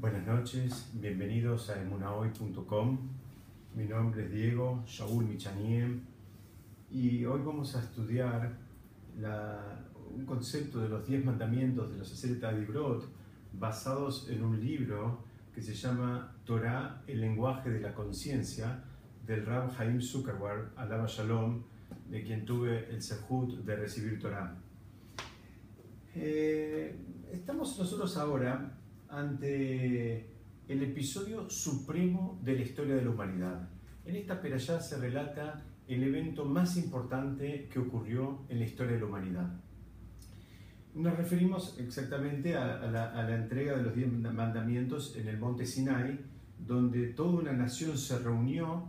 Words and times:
Buenas 0.00 0.26
noches, 0.26 0.88
bienvenidos 0.94 1.68
a 1.68 1.78
emunahoy.com. 1.78 2.98
Mi 3.74 3.84
nombre 3.84 4.24
es 4.24 4.32
Diego 4.32 4.82
Shaul 4.86 5.26
Michanie 5.26 6.00
y 6.90 7.22
hoy 7.26 7.42
vamos 7.44 7.76
a 7.76 7.80
estudiar 7.80 8.50
un 10.16 10.24
concepto 10.24 10.80
de 10.80 10.88
los 10.88 11.06
10 11.06 11.26
mandamientos 11.26 11.92
de 11.92 11.98
los 11.98 12.10
Aseret 12.10 12.42
Dibrot 12.56 13.10
basados 13.52 14.30
en 14.30 14.42
un 14.42 14.58
libro 14.58 15.22
que 15.54 15.60
se 15.60 15.74
llama 15.74 16.34
Torah, 16.46 17.02
el 17.06 17.20
lenguaje 17.20 17.68
de 17.68 17.80
la 17.80 17.92
conciencia, 17.92 18.82
del 19.26 19.44
Rab 19.44 19.70
Haim 19.78 20.00
Zuckerberg, 20.00 20.70
alaba 20.76 21.04
Shalom, 21.08 21.62
de 22.08 22.24
quien 22.24 22.46
tuve 22.46 22.88
el 22.88 23.02
sehut 23.02 23.52
de 23.66 23.76
recibir 23.76 24.18
Torah. 24.18 24.56
Eh, 26.14 26.96
estamos 27.30 27.78
nosotros 27.78 28.16
ahora 28.16 28.79
ante 29.10 30.30
el 30.68 30.82
episodio 30.82 31.50
supremo 31.50 32.40
de 32.42 32.54
la 32.54 32.62
historia 32.62 32.94
de 32.94 33.02
la 33.02 33.10
humanidad. 33.10 33.68
En 34.04 34.16
esta 34.16 34.40
perashá 34.40 34.80
se 34.80 34.98
relata 34.98 35.62
el 35.88 36.04
evento 36.04 36.44
más 36.44 36.76
importante 36.76 37.68
que 37.72 37.80
ocurrió 37.80 38.42
en 38.48 38.60
la 38.60 38.64
historia 38.64 38.92
de 38.92 39.00
la 39.00 39.06
humanidad. 39.06 39.50
Nos 40.94 41.16
referimos 41.16 41.76
exactamente 41.78 42.56
a, 42.56 42.86
la, 42.86 43.36
entrega 43.36 43.76
de 43.76 43.82
los 43.82 43.94
diez 43.94 44.10
mandamientos 44.10 45.16
en 45.16 45.28
el 45.28 45.38
monte 45.38 45.66
Sinai, 45.66 46.18
donde 46.58 47.08
toda 47.08 47.40
una 47.40 47.52
nación 47.52 47.96
se 47.98 48.18
reunió 48.18 48.88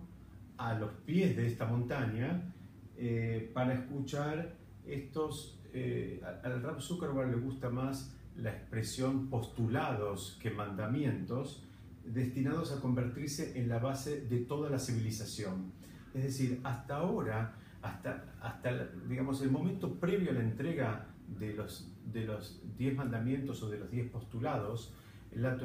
a 0.58 0.76
los 0.76 0.92
pies 1.06 1.36
de 1.36 1.48
esta 1.48 1.66
montaña 1.66 2.54
eh, 2.98 3.50
para 3.54 3.74
escuchar 3.74 4.56
estos... 4.86 5.58
Eh, 5.74 6.22
al 6.44 6.62
Rab 6.62 6.82
Zuckerberg 6.82 7.32
le 7.32 7.38
gusta 7.38 7.70
más 7.70 8.14
la 8.42 8.52
expresión 8.52 9.30
postulados 9.30 10.38
que 10.42 10.52
mandamientos 10.52 11.64
destinados 12.04 12.72
a 12.72 12.82
convertirse 12.82 13.60
en 13.60 13.70
la 13.70 13.80
base 13.80 14.22
de 14.22 14.40
toda 14.40 14.70
la 14.70 14.80
civilización. 14.80 15.72
Es 16.14 16.24
decir, 16.24 16.60
hasta 16.64 16.98
ahora, 16.98 17.56
hasta, 17.82 18.26
hasta 18.42 18.88
digamos, 19.08 19.42
el 19.42 19.52
momento 19.52 20.00
previo 20.00 20.32
a 20.32 20.34
la 20.34 20.42
entrega 20.42 21.08
de 21.28 21.54
los, 21.54 21.92
de 22.12 22.26
los 22.26 22.62
diez 22.78 22.96
mandamientos 22.96 23.62
o 23.64 23.70
de 23.70 23.80
los 23.80 23.92
diez 23.92 24.10
postulados, 24.10 24.94
la, 25.34 25.56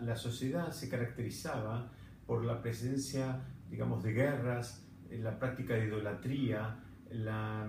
la, 0.00 0.16
sociedad 0.16 0.70
se 0.70 0.88
caracterizaba 0.88 1.90
por 2.26 2.44
la 2.44 2.62
presencia, 2.62 3.42
digamos, 3.68 4.02
de 4.02 4.12
guerras, 4.12 4.86
la 5.10 5.38
práctica 5.38 5.74
de 5.74 5.86
idolatría, 5.86 6.78
la, 7.10 7.68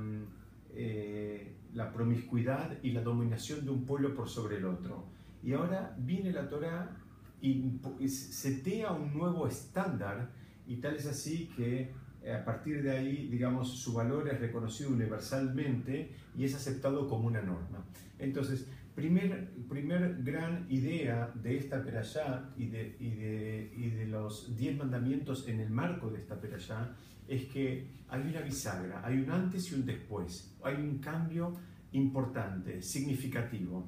eh, 0.77 1.55
la 1.73 1.91
promiscuidad 1.91 2.77
y 2.83 2.91
la 2.91 3.01
dominación 3.01 3.65
de 3.65 3.71
un 3.71 3.85
pueblo 3.85 4.15
por 4.15 4.29
sobre 4.29 4.57
el 4.57 4.65
otro. 4.65 5.05
Y 5.43 5.53
ahora 5.53 5.95
viene 5.97 6.31
la 6.31 6.47
Torah 6.47 6.95
y 7.41 7.79
setea 8.07 8.91
un 8.91 9.13
nuevo 9.13 9.47
estándar 9.47 10.31
y 10.65 10.77
tal 10.77 10.95
es 10.95 11.05
así 11.05 11.49
que 11.55 11.91
eh, 12.27 12.33
a 12.33 12.43
partir 12.43 12.83
de 12.83 12.91
ahí, 12.91 13.27
digamos, 13.27 13.69
su 13.69 13.93
valor 13.93 14.27
es 14.27 14.39
reconocido 14.39 14.89
universalmente 14.89 16.11
y 16.35 16.43
es 16.43 16.55
aceptado 16.55 17.07
como 17.07 17.27
una 17.27 17.41
norma. 17.41 17.85
Entonces, 18.19 18.67
primer, 18.97 19.53
primer 19.69 20.23
gran 20.23 20.65
idea 20.71 21.31
de 21.35 21.55
esta 21.55 21.83
perashá 21.83 22.49
y 22.57 22.65
de, 22.65 22.97
y 22.99 23.11
de, 23.11 23.71
y 23.77 23.89
de 23.91 24.07
los 24.07 24.57
diez 24.57 24.75
mandamientos 24.75 25.47
en 25.47 25.59
el 25.59 25.69
marco 25.69 26.09
de 26.09 26.17
esta 26.17 26.41
perashá 26.41 26.95
es 27.27 27.45
que 27.45 27.91
hay 28.07 28.21
una 28.21 28.41
bisagra, 28.41 29.05
hay 29.05 29.19
un 29.19 29.29
antes 29.29 29.71
y 29.71 29.75
un 29.75 29.85
después, 29.85 30.57
hay 30.63 30.77
un 30.77 30.97
cambio 30.97 31.53
importante, 31.91 32.81
significativo 32.81 33.85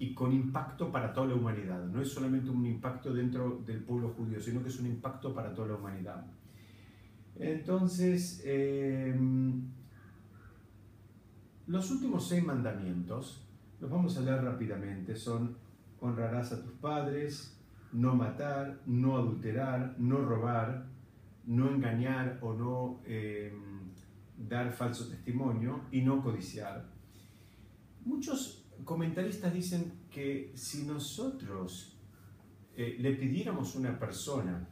y 0.00 0.12
con 0.12 0.32
impacto 0.32 0.90
para 0.90 1.12
toda 1.12 1.28
la 1.28 1.34
humanidad. 1.36 1.86
No 1.86 2.02
es 2.02 2.08
solamente 2.08 2.50
un 2.50 2.66
impacto 2.66 3.14
dentro 3.14 3.62
del 3.64 3.84
pueblo 3.84 4.08
judío, 4.08 4.40
sino 4.40 4.60
que 4.60 4.70
es 4.70 4.80
un 4.80 4.86
impacto 4.86 5.32
para 5.32 5.54
toda 5.54 5.68
la 5.68 5.74
humanidad. 5.76 6.26
Entonces, 7.36 8.42
em, 8.44 9.68
los 11.68 11.88
últimos 11.92 12.26
seis 12.26 12.44
mandamientos, 12.44 13.41
los 13.82 13.90
vamos 13.90 14.16
a 14.16 14.20
leer 14.20 14.44
rápidamente, 14.44 15.16
son 15.16 15.56
honrarás 16.00 16.52
a 16.52 16.62
tus 16.62 16.70
padres, 16.74 17.60
no 17.92 18.14
matar, 18.14 18.80
no 18.86 19.16
adulterar, 19.16 19.96
no 19.98 20.18
robar, 20.18 20.86
no 21.46 21.68
engañar 21.68 22.38
o 22.42 22.54
no 22.54 23.00
em, 23.04 23.90
dar 24.38 24.72
falso 24.72 25.08
testimonio 25.08 25.80
y 25.90 26.00
no 26.02 26.22
codiciar. 26.22 26.86
Muchos 28.04 28.64
comentaristas 28.84 29.52
dicen 29.52 29.92
que 30.08 30.52
si 30.54 30.84
nosotros 30.84 31.98
eh, 32.76 32.96
le 33.00 33.14
pidiéramos 33.16 33.74
a 33.74 33.78
una 33.80 33.98
persona 33.98 34.68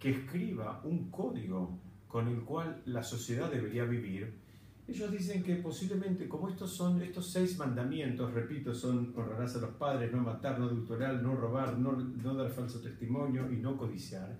que 0.00 0.10
escriba 0.10 0.80
un 0.82 1.12
código 1.12 1.78
con 2.08 2.26
el 2.26 2.40
cual 2.40 2.82
la 2.86 3.04
sociedad 3.04 3.52
debería 3.52 3.84
vivir, 3.84 4.47
ellos 4.88 5.12
dicen 5.12 5.42
que 5.42 5.56
posiblemente, 5.56 6.26
como 6.26 6.48
estos 6.48 6.72
son 6.74 7.02
estos 7.02 7.30
seis 7.30 7.58
mandamientos, 7.58 8.32
repito, 8.32 8.74
son 8.74 9.12
honrarás 9.14 9.54
a 9.56 9.60
los 9.60 9.74
padres, 9.74 10.10
no 10.10 10.22
matar, 10.22 10.58
no 10.58 10.64
adulterar, 10.64 11.22
no 11.22 11.36
robar, 11.36 11.78
no, 11.78 11.92
no 11.92 12.34
dar 12.34 12.50
falso 12.50 12.80
testimonio 12.80 13.52
y 13.52 13.56
no 13.56 13.76
codiciar, 13.76 14.38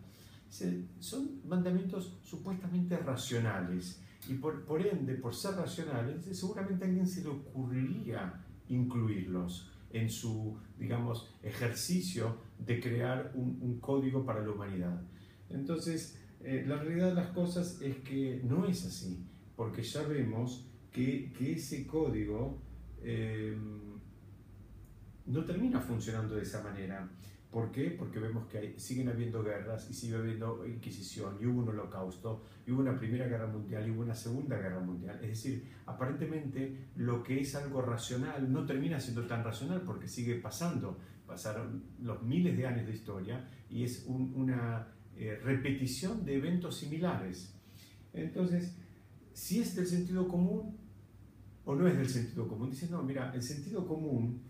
son 0.49 1.43
mandamientos 1.47 2.19
supuestamente 2.25 2.97
racionales 2.97 4.01
y 4.27 4.35
por, 4.35 4.65
por, 4.65 4.85
ende, 4.85 5.15
por 5.15 5.35
ser 5.35 5.55
racionales, 5.55 6.25
seguramente 6.33 6.85
a 6.85 6.89
alguien 6.89 7.07
se 7.07 7.23
le 7.23 7.29
ocurriría 7.29 8.43
incluirlos 8.69 9.71
en 9.91 10.09
su, 10.09 10.59
digamos, 10.79 11.31
ejercicio 11.43 12.39
de 12.59 12.81
crear 12.81 13.33
un, 13.35 13.59
un 13.61 13.81
código 13.81 14.25
para 14.25 14.43
la 14.43 14.51
humanidad. 14.51 15.03
Entonces, 15.51 16.19
eh, 16.41 16.65
la 16.67 16.77
realidad 16.77 17.09
de 17.09 17.15
las 17.15 17.29
cosas 17.29 17.81
es 17.83 17.97
que 17.99 18.41
no 18.45 18.67
es 18.67 18.87
así, 18.87 19.25
porque 19.59 19.83
ya 19.83 20.05
vemos 20.05 20.65
que, 20.93 21.33
ese 21.41 21.85
código 21.85 22.63
eh, 23.03 23.59
no 25.27 25.45
termina 25.45 25.81
funcionando 25.81 26.37
de 26.37 26.43
esa 26.43 26.63
manera. 26.63 27.11
¿Por 27.51 27.73
qué? 27.73 27.91
Porque 27.91 28.21
vemos 28.21 28.47
que 28.47 28.79
siguen 28.79 29.09
habiendo 29.09 29.43
guerras 29.43 29.91
y 29.91 29.95
sigue 29.95 30.15
habiendo 30.15 30.65
inquisición 30.65 31.39
y 31.41 31.47
hubo 31.47 31.63
un 31.63 31.71
holocausto 31.71 32.45
y 32.65 32.71
hubo 32.71 32.83
una 32.83 32.97
primera 32.97 33.27
guerra 33.27 33.49
mundial 33.49 33.85
y 33.85 33.91
hubo 33.91 34.03
una 34.03 34.15
segunda 34.15 34.57
guerra 34.57 34.79
mundial. 34.79 35.19
Es 35.23 35.31
decir, 35.31 35.65
aparentemente 35.87 36.91
lo 36.95 37.25
que 37.25 37.41
es 37.41 37.53
algo 37.57 37.83
racional 37.83 38.53
no 38.53 38.65
termina 38.65 39.01
siendo 39.01 39.27
tan 39.27 39.43
racional 39.43 39.83
porque 39.83 40.07
sigue 40.07 40.37
pasando. 40.37 41.01
Pasaron 41.27 41.83
los 42.01 42.23
miles 42.23 42.57
de 42.57 42.65
años 42.65 42.87
de 42.87 42.93
historia 42.93 43.45
y 43.69 43.83
es 43.83 44.07
una 44.07 44.87
eh, 45.17 45.37
repetición 45.43 46.25
de 46.25 46.37
eventos 46.37 46.77
similares. 46.77 47.57
Entonces, 48.13 48.77
si 49.38 49.60
es 49.60 49.76
del 49.76 49.87
sentido 49.87 50.26
común 50.26 50.76
o 51.65 51.76
no 51.76 51.87
es 51.87 51.97
del 51.97 52.09
sentido 52.09 52.49
común, 52.49 52.71
dice, 52.71 52.88
no, 52.91 53.04
mira, 53.04 53.32
el 53.32 53.41
sentido 53.41 53.87
común 53.87 54.43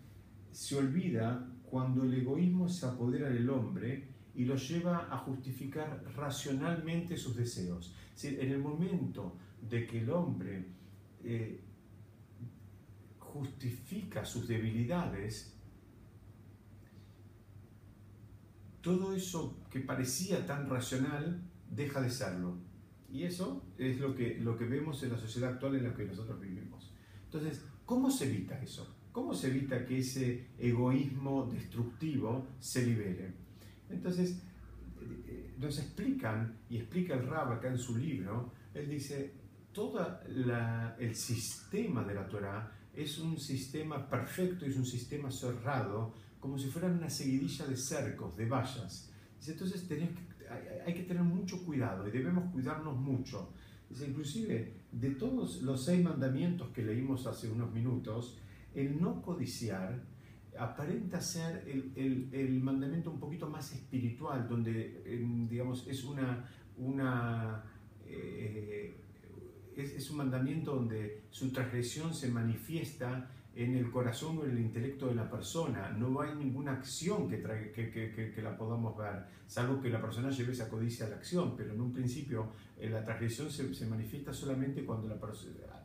se 0.51 0.77
olvida 0.77 1.47
cuando 1.69 2.05
el 2.05 2.13
egoísmo 2.15 2.67
se 2.67 2.87
apodera 2.87 3.29
del 3.29 3.47
hombre 3.51 4.07
y 4.33 4.45
lo 4.45 4.55
lleva 4.55 5.07
a 5.13 5.17
justificar 5.19 6.03
racionalmente 6.15 7.15
sus 7.17 7.35
deseos. 7.35 7.93
en 8.23 8.51
el 8.51 8.57
momento 8.57 9.37
de 9.61 9.85
que 9.85 9.99
el 9.99 10.09
hombre 10.09 10.65
eh, 11.23 11.61
justifica 13.19 14.25
sus 14.25 14.47
debilidades, 14.47 15.53
todo 18.81 19.13
eso 19.13 19.55
que 19.69 19.81
parecía 19.81 20.47
tan 20.47 20.67
racional 20.67 21.43
deja 21.69 22.01
de 22.01 22.09
serlo. 22.09 22.68
Y 23.11 23.23
eso 23.23 23.63
es 23.77 23.99
lo 23.99 24.13
que, 24.15 24.37
lo 24.39 24.57
que 24.57 24.65
vemos 24.65 25.01
en 25.03 25.11
la 25.11 25.17
sociedad 25.17 25.53
actual 25.53 25.75
en 25.75 25.85
la 25.85 25.95
que 25.95 26.05
nosotros 26.05 26.39
vivimos. 26.39 26.93
Entonces, 27.25 27.63
¿cómo 27.85 28.11
se 28.11 28.25
evita 28.25 28.61
eso? 28.61 28.95
¿Cómo 29.11 29.33
se 29.33 29.47
evita 29.47 29.85
que 29.85 29.99
ese 29.99 30.49
egoísmo 30.57 31.47
destructivo 31.51 32.47
se 32.59 32.85
libere? 32.85 33.33
Entonces, 33.89 34.41
eh, 35.27 35.53
nos 35.57 35.79
explican, 35.79 36.59
y 36.69 36.77
explica 36.77 37.15
el 37.15 37.25
Rab 37.25 37.53
acá 37.53 37.69
en 37.69 37.79
su 37.79 37.97
libro, 37.97 38.53
él 38.73 38.89
dice, 38.89 39.33
todo 39.71 40.19
el 40.99 41.15
sistema 41.15 42.03
de 42.03 42.13
la 42.13 42.27
Torah 42.27 42.71
es 42.93 43.17
un 43.19 43.39
sistema 43.39 44.07
perfecto, 44.07 44.65
es 44.65 44.75
un 44.75 44.85
sistema 44.85 45.31
cerrado, 45.31 46.13
como 46.39 46.57
si 46.57 46.69
fuera 46.69 46.87
una 46.87 47.09
seguidilla 47.09 47.65
de 47.65 47.77
cercos, 47.77 48.35
de 48.37 48.45
vallas. 48.45 49.11
Entonces 49.47 49.87
hay, 50.85 50.93
que 50.93 51.03
tener 51.03 51.23
mucho 51.23 51.63
cuidado 51.65 52.07
y 52.07 52.11
debemos 52.11 52.51
cuidarnos 52.51 52.97
mucho. 52.97 53.53
inclusive, 54.05 54.73
de 54.91 55.11
todos 55.11 55.61
los 55.61 55.85
seis 55.85 56.03
mandamientos 56.03 56.69
que 56.69 56.83
leímos 56.83 57.27
hace 57.27 57.49
unos 57.49 57.71
minutos, 57.71 58.37
el 58.73 59.01
no 59.01 59.21
codiciar 59.21 60.03
aparenta 60.57 61.21
ser 61.21 61.63
el, 61.95 62.59
mandamiento 62.61 63.11
un 63.11 63.19
poquito 63.19 63.49
más 63.49 63.73
espiritual, 63.73 64.47
donde, 64.47 65.47
digamos, 65.49 65.87
es 65.87 66.03
una... 66.03 66.45
una 66.77 67.63
eh, 68.05 68.95
es, 69.75 70.09
un 70.09 70.17
mandamiento 70.17 70.75
donde 70.75 71.23
su 71.29 71.51
transgresión 71.51 72.13
se 72.13 72.29
manifiesta 72.29 73.31
en 73.55 73.75
el 73.75 73.89
corazón 73.91 74.37
o 74.37 74.45
en 74.45 74.51
el 74.51 74.59
intelecto 74.59 75.07
de 75.07 75.15
la 75.15 75.29
persona. 75.29 75.89
No 75.89 76.21
hay 76.21 76.35
ninguna 76.35 76.73
acción 76.73 77.27
que, 77.27 77.41
que, 77.41 77.91
que, 77.91 78.31
que, 78.33 78.41
la 78.41 78.57
podamos 78.57 78.97
ver, 78.97 79.25
salvo 79.47 79.81
que 79.81 79.89
la 79.89 80.01
persona 80.01 80.29
lleve 80.29 80.53
esa 80.53 80.69
codicia 80.69 81.05
a 81.05 81.09
la 81.09 81.15
acción, 81.17 81.55
pero 81.57 81.73
en 81.73 81.81
un 81.81 81.91
principio 81.91 82.51
eh, 82.77 82.89
la 82.89 83.03
transgresión 83.03 83.49
se, 83.49 83.73
se, 83.73 83.85
manifiesta 83.85 84.33
solamente 84.33 84.85
cuando 84.85 85.07
la 85.07 85.19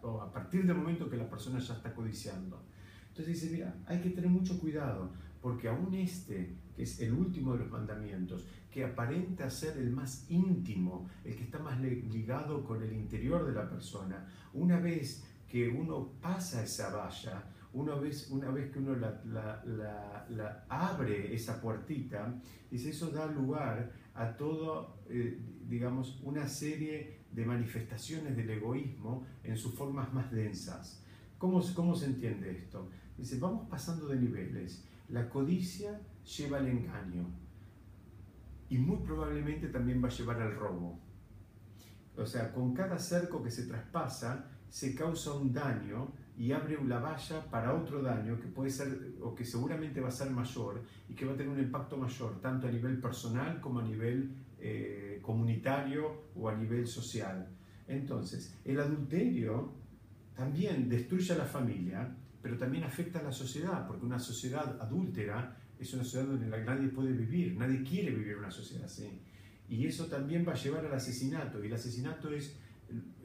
o 0.02 0.20
a 0.20 0.30
partir 0.30 0.66
del 0.66 0.76
momento 0.76 1.08
que 1.08 1.16
la 1.16 1.28
persona 1.28 1.58
ya 1.58 1.74
está 1.74 1.94
codiciando. 1.94 2.62
Entonces 3.08 3.40
dice, 3.40 3.52
mira, 3.52 3.74
hay 3.86 4.00
que 4.00 4.10
tener 4.10 4.28
mucho 4.28 4.58
cuidado, 4.58 5.12
porque 5.40 5.68
aún 5.68 5.94
este, 5.94 6.56
que 6.74 6.82
es 6.82 7.00
el 7.00 7.12
último 7.12 7.52
de 7.52 7.60
los 7.60 7.70
mandamientos, 7.70 8.44
que 8.70 8.84
aparenta 8.84 9.48
ser 9.48 9.78
el 9.78 9.90
más 9.90 10.26
íntimo, 10.28 11.08
el 11.24 11.36
que 11.36 11.44
está 11.44 11.60
más 11.60 11.80
ligado 11.80 12.64
con 12.64 12.82
el 12.82 12.92
interior 12.92 13.46
de 13.46 13.52
la 13.52 13.70
persona, 13.70 14.26
una 14.52 14.80
vez 14.80 15.24
que 15.48 15.68
uno 15.68 16.10
pasa 16.20 16.64
esa 16.64 16.90
valla, 16.90 17.44
una 17.74 17.96
vez, 17.96 18.30
una 18.30 18.50
vez 18.50 18.70
que 18.70 18.78
uno 18.78 18.94
la, 18.94 19.20
la, 19.26 20.26
la, 20.30 20.64
abre 20.68 21.34
esa 21.34 21.60
puertita, 21.60 22.40
dice, 22.70 22.90
eso 22.90 23.10
da 23.10 23.26
lugar 23.26 23.92
a 24.14 24.36
todo, 24.36 25.00
eh, 25.08 25.40
digamos, 25.68 26.20
una 26.22 26.48
serie 26.48 27.24
de 27.32 27.44
manifestaciones 27.44 28.36
del 28.36 28.48
egoísmo 28.50 29.26
en 29.42 29.56
sus 29.56 29.74
formas 29.74 30.12
más 30.14 30.30
densas. 30.30 31.02
¿Cómo, 31.36 31.60
cómo 31.74 31.96
se 31.96 32.06
entiende 32.06 32.50
esto? 32.52 32.88
Dice, 33.18 33.38
vamos 33.38 33.68
pasando 33.68 34.06
de 34.06 34.16
niveles. 34.16 34.84
La 35.08 35.28
codicia 35.28 36.00
lleva 36.24 36.58
al 36.58 36.68
engaño 36.68 37.26
y 38.68 38.78
muy 38.78 38.98
probablemente 38.98 39.68
también 39.68 40.02
va 40.02 40.08
a 40.08 40.12
llevar 40.12 40.40
al 40.40 40.54
robo. 40.54 40.98
O 42.16 42.24
sea, 42.24 42.52
con 42.52 42.72
cada 42.72 42.98
cerco 42.98 43.42
que 43.42 43.50
se 43.50 43.66
traspasa 43.66 44.48
se 44.68 44.94
causa 44.94 45.32
un 45.32 45.52
daño 45.52 46.12
y 46.36 46.50
abre 46.52 46.76
una 46.76 46.98
valla 46.98 47.44
para 47.50 47.74
otro 47.74 48.02
daño 48.02 48.40
que 48.40 48.48
puede 48.48 48.70
ser 48.70 49.14
o 49.22 49.34
que 49.34 49.44
seguramente 49.44 50.00
va 50.00 50.08
a 50.08 50.12
ser 50.12 50.30
mayor 50.30 50.82
y 51.08 51.14
que 51.14 51.24
va 51.24 51.32
a 51.32 51.36
tener 51.36 51.52
un 51.52 51.60
impacto 51.60 51.96
mayor 51.96 52.40
tanto 52.40 52.66
a 52.66 52.70
nivel 52.70 52.98
personal 53.00 53.60
como 53.60 53.80
a 53.80 53.84
nivel 53.84 54.30
eh, 54.58 55.20
comunitario 55.22 56.24
o 56.34 56.48
a 56.48 56.56
nivel 56.56 56.86
social. 56.86 57.48
Entonces, 57.86 58.54
el 58.64 58.80
adulterio 58.80 59.72
también 60.34 60.88
destruye 60.88 61.32
a 61.32 61.36
la 61.36 61.44
familia, 61.44 62.16
pero 62.42 62.58
también 62.58 62.84
afecta 62.84 63.20
a 63.20 63.22
la 63.22 63.32
sociedad, 63.32 63.86
porque 63.86 64.04
una 64.04 64.18
sociedad 64.18 64.80
adúltera 64.80 65.56
es 65.78 65.92
una 65.94 66.02
sociedad 66.02 66.26
donde 66.26 66.48
nadie 66.64 66.88
puede 66.88 67.12
vivir, 67.12 67.56
nadie 67.56 67.82
quiere 67.82 68.10
vivir 68.10 68.36
una 68.36 68.50
sociedad 68.50 68.86
así. 68.86 69.20
Y 69.68 69.86
eso 69.86 70.06
también 70.06 70.44
va 70.46 70.52
a 70.52 70.56
llevar 70.56 70.84
al 70.84 70.94
asesinato, 70.94 71.62
y 71.62 71.68
el 71.68 71.74
asesinato 71.74 72.30
es, 72.30 72.56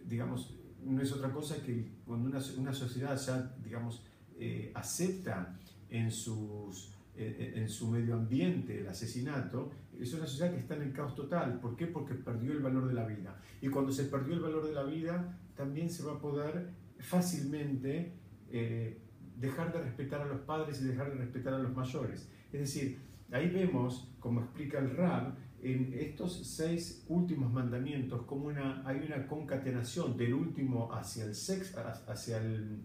digamos, 0.06 0.59
no 0.86 1.02
es 1.02 1.12
otra 1.12 1.32
cosa 1.32 1.62
que 1.64 1.88
cuando 2.06 2.30
una, 2.30 2.40
una 2.58 2.74
sociedad 2.74 3.20
digamos, 3.64 4.04
eh, 4.38 4.72
acepta 4.74 5.58
en, 5.90 6.12
sus, 6.12 6.94
eh, 7.16 7.54
en 7.56 7.70
su 7.70 7.90
medio 7.90 8.16
ambiente 8.16 8.80
el 8.80 8.88
asesinato, 8.88 9.72
es 10.00 10.14
una 10.14 10.26
sociedad 10.26 10.54
que 10.54 10.60
está 10.60 10.76
en 10.76 10.84
el 10.84 10.94
caos 10.94 11.16
total. 11.16 11.60
¿Por 11.60 11.76
qué? 11.76 11.88
Porque 11.88 12.16
perdió 12.16 12.54
el 12.54 12.60
valor 12.60 12.88
de 12.88 12.94
la 12.94 13.06
vida. 13.06 13.38
Y 13.62 13.68
cuando 13.68 13.92
se 13.92 14.06
perdió 14.06 14.34
el 14.36 14.40
valor 14.40 14.66
de 14.66 14.74
la 14.74 14.84
vida, 14.84 15.38
también 15.56 15.90
se 15.90 16.04
va 16.04 16.14
a 16.14 16.20
poder 16.20 16.70
fácilmente 17.00 18.14
eh, 18.52 18.98
dejar 19.38 19.74
de 19.74 19.82
respetar 19.82 20.22
a 20.22 20.26
los 20.26 20.42
padres 20.42 20.82
y 20.82 20.86
dejar 20.86 21.12
de 21.12 21.18
respetar 21.18 21.54
a 21.54 21.60
los 21.60 21.76
mayores. 21.76 22.30
Es 22.52 22.60
decir, 22.62 22.98
ahí 23.32 23.50
vemos, 23.50 24.10
como 24.20 24.42
explica 24.42 24.80
el 24.80 24.96
Rab, 24.96 25.36
en 25.62 25.94
estos 25.94 26.46
seis 26.48 27.04
últimos 27.08 27.52
mandamientos, 27.52 28.24
como 28.24 28.46
una, 28.46 28.82
hay 28.88 29.00
una 29.06 29.28
concatenación 29.28 30.18
del 30.18 30.34
último 30.34 30.92
hacia 30.94 31.26
el 31.26 31.36
sexto, 31.36 31.82
hacia 32.08 32.38
el, 32.38 32.82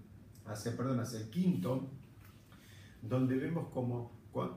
hacia, 0.46 0.76
perdón, 0.76 1.00
hacia 1.00 1.20
el 1.20 1.30
quinto, 1.30 1.88
donde 3.02 3.36
vemos 3.36 3.68
como 3.68 4.12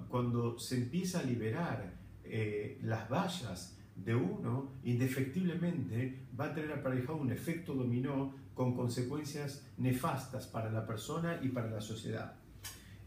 cuando 0.09 0.57
se 0.57 0.77
empieza 0.77 1.19
a 1.19 1.23
liberar 1.23 1.93
eh, 2.23 2.79
las 2.83 3.07
vallas 3.09 3.77
de 3.95 4.15
uno, 4.15 4.71
indefectiblemente 4.83 6.19
va 6.39 6.45
a 6.45 6.53
tener 6.53 6.71
aparejado 6.71 7.17
un 7.17 7.31
efecto 7.31 7.73
dominó 7.73 8.33
con 8.53 8.75
consecuencias 8.75 9.63
nefastas 9.77 10.47
para 10.47 10.71
la 10.71 10.85
persona 10.85 11.39
y 11.43 11.49
para 11.49 11.69
la 11.69 11.81
sociedad. 11.81 12.35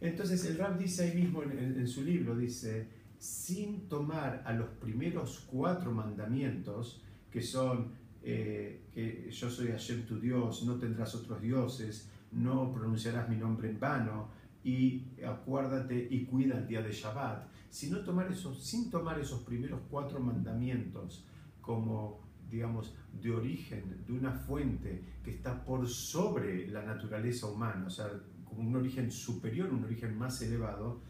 Entonces 0.00 0.44
el 0.46 0.56
Rab 0.56 0.78
dice 0.78 1.02
ahí 1.04 1.22
mismo 1.22 1.42
en, 1.42 1.86
su 1.86 2.02
libro, 2.02 2.36
dice, 2.36 2.88
sin 3.20 3.86
tomar 3.86 4.42
a 4.46 4.52
los 4.54 4.70
primeros 4.70 5.46
cuatro 5.46 5.92
mandamientos, 5.92 7.02
que 7.30 7.42
son 7.42 7.92
eh, 8.22 8.86
que 8.92 9.30
yo 9.30 9.50
soy 9.50 9.68
Hashem 9.68 10.06
tu 10.06 10.18
Dios, 10.18 10.64
no 10.64 10.76
tendrás 10.76 11.14
otros 11.14 11.40
dioses, 11.40 12.08
no 12.32 12.72
pronunciarás 12.72 13.28
mi 13.28 13.36
nombre 13.36 13.68
en 13.68 13.78
vano, 13.78 14.28
y 14.64 15.04
acuérdate 15.26 16.08
y 16.10 16.24
cuida 16.24 16.58
el 16.58 16.66
día 16.66 16.80
de 16.80 16.92
Shabbat, 16.92 17.46
sino 17.68 18.00
tomar 18.00 18.32
esos, 18.32 18.62
sin 18.62 18.90
tomar 18.90 19.18
esos 19.20 19.42
primeros 19.42 19.80
cuatro 19.90 20.18
mandamientos 20.18 21.26
como, 21.60 22.20
digamos, 22.50 22.94
de 23.20 23.32
origen, 23.32 24.02
de 24.06 24.12
una 24.14 24.32
fuente 24.32 25.02
que 25.22 25.30
está 25.30 25.62
por 25.62 25.86
sobre 25.86 26.68
la 26.68 26.82
naturaleza 26.82 27.46
humana, 27.46 27.86
o 27.86 27.90
sea, 27.90 28.10
como 28.44 28.66
un 28.66 28.76
origen 28.76 29.10
superior, 29.10 29.70
un 29.70 29.84
origen 29.84 30.18
más 30.18 30.40
elevado, 30.40 31.02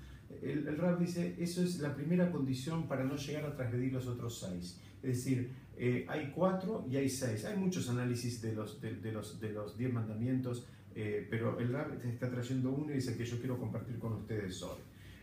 el, 0.42 0.66
el 0.66 0.78
Rab 0.78 0.98
dice, 0.98 1.36
eso 1.38 1.62
es 1.62 1.78
la 1.80 1.94
primera 1.94 2.30
condición 2.30 2.86
para 2.88 3.04
no 3.04 3.16
llegar 3.16 3.44
a 3.44 3.56
transgredir 3.56 3.92
los 3.92 4.06
otros 4.06 4.38
seis. 4.38 4.80
Es 5.02 5.16
decir, 5.18 5.50
eh, 5.76 6.04
hay 6.08 6.32
cuatro 6.34 6.84
y 6.90 6.96
hay 6.96 7.08
seis. 7.08 7.44
Hay 7.44 7.56
muchos 7.56 7.88
análisis 7.88 8.40
de 8.42 8.52
los, 8.54 8.80
de, 8.80 8.96
de 8.96 9.12
los, 9.12 9.40
de 9.40 9.50
los 9.50 9.76
diez 9.76 9.92
mandamientos, 9.92 10.66
eh, 10.94 11.26
pero 11.30 11.58
el 11.58 11.72
Rab 11.72 11.98
está 12.04 12.30
trayendo 12.30 12.70
uno 12.70 12.90
y 12.90 12.94
dice 12.96 13.16
que 13.16 13.24
yo 13.24 13.38
quiero 13.38 13.58
compartir 13.58 13.98
con 13.98 14.12
ustedes 14.14 14.62
hoy. 14.62 14.78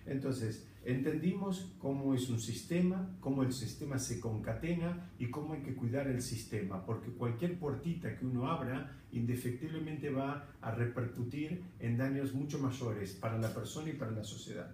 Entonces, 0.05 0.65
entendimos 0.85 1.73
cómo 1.79 2.15
es 2.15 2.29
un 2.29 2.39
sistema, 2.39 3.09
cómo 3.19 3.43
el 3.43 3.51
sistema 3.51 3.99
se 3.99 4.21
concatena 4.21 5.11
y 5.19 5.29
cómo 5.29 5.53
hay 5.53 5.61
que 5.61 5.75
cuidar 5.75 6.07
el 6.07 6.21
sistema, 6.21 6.85
porque 6.85 7.11
cualquier 7.11 7.59
puertita 7.59 8.17
que 8.17 8.25
uno 8.25 8.49
abra 8.49 8.95
indefectiblemente 9.11 10.09
va 10.09 10.47
a 10.61 10.71
repercutir 10.71 11.61
en 11.79 11.97
daños 11.97 12.33
mucho 12.33 12.57
mayores 12.57 13.13
para 13.13 13.37
la 13.37 13.53
persona 13.53 13.89
y 13.89 13.93
para 13.93 14.11
la 14.11 14.23
sociedad. 14.23 14.73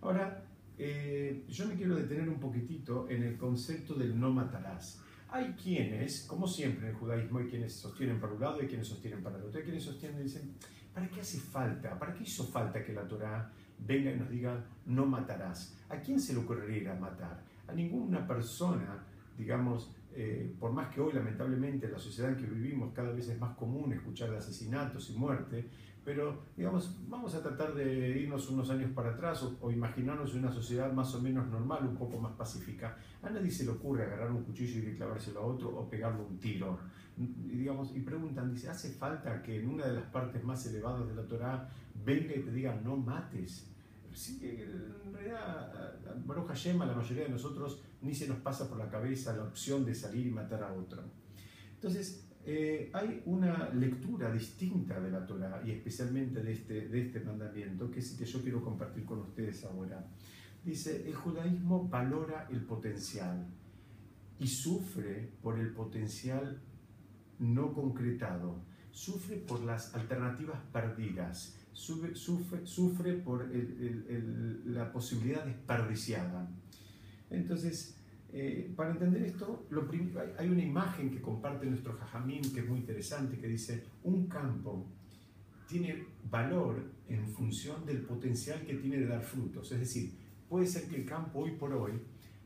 Ahora, 0.00 0.44
eh, 0.78 1.44
yo 1.48 1.66
me 1.66 1.74
quiero 1.74 1.96
detener 1.96 2.28
un 2.28 2.38
poquitito 2.38 3.08
en 3.08 3.22
el 3.22 3.36
concepto 3.36 3.94
del 3.94 4.18
no 4.18 4.30
matarás. 4.30 5.00
Hay 5.28 5.54
quienes, 5.54 6.22
como 6.22 6.46
siempre 6.46 6.86
en 6.86 6.94
el 6.94 6.96
judaísmo, 6.96 7.38
hay 7.38 7.46
quienes 7.46 7.72
sostienen 7.72 8.20
para 8.20 8.32
un 8.32 8.40
lado 8.40 8.62
y 8.62 8.66
quienes 8.66 8.86
sostienen 8.86 9.22
para 9.22 9.36
el 9.36 9.44
otro. 9.44 9.58
Hay 9.58 9.64
quienes 9.64 9.82
sostienen 9.82 10.20
y 10.20 10.24
dicen, 10.24 10.52
¿para 10.94 11.08
qué 11.08 11.20
hace 11.20 11.38
falta? 11.38 11.98
¿Para 11.98 12.14
qué 12.14 12.24
hizo 12.24 12.44
falta 12.44 12.84
que 12.84 12.92
la 12.92 13.06
Torah 13.08 13.50
venga 13.78 14.12
y 14.12 14.16
nos 14.16 14.30
diga, 14.30 14.64
no 14.86 15.06
matarás? 15.06 15.76
¿A 15.88 15.98
quién 15.98 16.20
se 16.20 16.32
le 16.32 16.40
ocurriría 16.40 16.94
matar? 16.94 17.42
A 17.66 17.72
ninguna 17.72 18.26
persona, 18.26 19.02
digamos, 19.36 19.90
eh, 20.14 20.54
por 20.58 20.72
más 20.72 20.94
que 20.94 21.00
hoy 21.00 21.12
lamentablemente 21.12 21.84
en 21.84 21.92
la 21.92 21.98
sociedad 21.98 22.30
en 22.30 22.38
que 22.38 22.46
vivimos 22.46 22.94
cada 22.94 23.12
vez 23.12 23.28
es 23.28 23.38
más 23.38 23.54
común 23.54 23.92
escuchar 23.92 24.30
de 24.30 24.38
asesinatos 24.38 25.10
y 25.10 25.18
muerte, 25.18 25.68
pero 26.06 26.38
digamos, 26.56 26.96
vamos 27.08 27.34
a 27.34 27.42
tratar 27.42 27.74
de 27.74 28.20
irnos 28.20 28.48
unos 28.48 28.70
años 28.70 28.92
para 28.94 29.10
atrás 29.10 29.44
o, 29.60 29.72
imaginarnos 29.72 30.34
una 30.34 30.52
sociedad 30.52 30.92
más 30.92 31.12
o 31.16 31.20
menos 31.20 31.48
normal, 31.48 31.84
un 31.84 31.96
poco 31.96 32.16
más 32.20 32.32
pacífica. 32.34 32.96
A 33.20 33.28
nadie 33.28 33.50
se 33.50 33.64
le 33.64 33.72
ocurre 33.72 34.04
agarrar 34.04 34.30
un 34.30 34.44
cuchillo 34.44 34.88
y 34.88 34.94
clavárselo 34.94 35.40
a 35.40 35.46
otro 35.46 35.76
o 35.76 35.90
pegarle 35.90 36.22
un 36.22 36.38
tiro. 36.38 36.78
Y, 37.16 37.26
digamos, 37.56 37.90
y 37.96 38.02
preguntan, 38.02 38.54
dice, 38.54 38.68
¿hace 38.68 38.90
falta 38.92 39.42
que 39.42 39.58
en 39.58 39.68
una 39.68 39.84
de 39.84 39.94
las 39.94 40.04
partes 40.04 40.44
más 40.44 40.64
elevadas 40.66 41.08
de 41.08 41.14
la 41.16 41.26
Torah 41.26 41.68
venga 42.04 42.36
y 42.36 42.40
te 42.40 42.52
diga 42.52 42.80
no 42.84 42.96
mates? 42.96 43.68
Sí, 44.12 44.38
en 44.44 45.12
realidad, 45.12 45.98
Baruch 46.24 46.46
Hashem, 46.46 46.80
a 46.82 46.86
la 46.86 46.94
mayoría 46.94 47.24
de 47.24 47.30
nosotros 47.30 47.82
ni 48.00 48.14
se 48.14 48.28
nos 48.28 48.38
pasa 48.38 48.68
por 48.68 48.78
la 48.78 48.88
cabeza 48.88 49.36
la 49.36 49.42
opción 49.42 49.84
de 49.84 49.92
salir 49.92 50.24
y 50.28 50.30
matar 50.30 50.62
a 50.62 50.72
otro. 50.72 51.02
Entonces, 51.74 52.28
eh, 52.48 52.90
hay 52.92 53.22
una 53.26 53.70
lectura 53.70 54.30
distinta 54.30 55.00
de 55.00 55.10
la 55.10 55.26
Torah 55.26 55.60
y 55.66 55.72
especialmente 55.72 56.40
de 56.44 56.52
este, 56.52 56.88
de 56.88 57.02
este 57.02 57.18
mandamiento, 57.18 57.90
que 57.90 57.98
es 57.98 58.12
el 58.12 58.18
que 58.18 58.24
yo 58.24 58.40
quiero 58.40 58.62
compartir 58.62 59.04
con 59.04 59.18
ustedes 59.18 59.64
ahora. 59.64 60.06
Dice, 60.64 61.08
el 61.08 61.14
judaísmo 61.16 61.88
valora 61.88 62.46
el 62.52 62.60
potencial 62.60 63.44
y 64.38 64.46
sufre 64.46 65.32
por 65.42 65.58
el 65.58 65.72
potencial 65.72 66.60
no 67.40 67.72
concretado, 67.72 68.60
sufre 68.92 69.38
por 69.38 69.64
las 69.64 69.92
alternativas 69.96 70.60
perdidas, 70.72 71.58
sufre, 71.72 72.14
sufre, 72.14 72.64
sufre 72.64 73.14
por 73.14 73.50
la 74.66 74.92
posibilidad 74.92 75.44
desperdiciada. 75.44 76.48
Entonces, 77.28 77.95
eh, 78.32 78.72
para 78.76 78.90
entender 78.90 79.22
esto, 79.22 79.66
hay 80.38 80.48
una 80.48 80.62
imagen 80.62 81.10
que 81.10 81.20
comparte 81.20 81.66
nuestro 81.66 81.94
Jajamín 81.94 82.42
que 82.52 82.60
es 82.60 82.68
muy 82.68 82.80
interesante, 82.80 83.38
que 83.38 83.48
dice, 83.48 83.84
un 84.04 84.26
campo 84.26 84.86
tiene 85.68 86.04
valor 86.30 86.82
en 87.08 87.26
función 87.28 87.84
del 87.86 88.02
potencial 88.02 88.64
que 88.64 88.74
tiene 88.74 88.98
de 88.98 89.06
dar 89.06 89.22
frutos. 89.22 89.70
Es 89.72 89.80
decir, 89.80 90.12
puede 90.48 90.66
ser 90.66 90.88
que 90.88 90.96
el 90.96 91.04
campo 91.04 91.40
hoy 91.40 91.52
por 91.52 91.72
hoy 91.72 91.92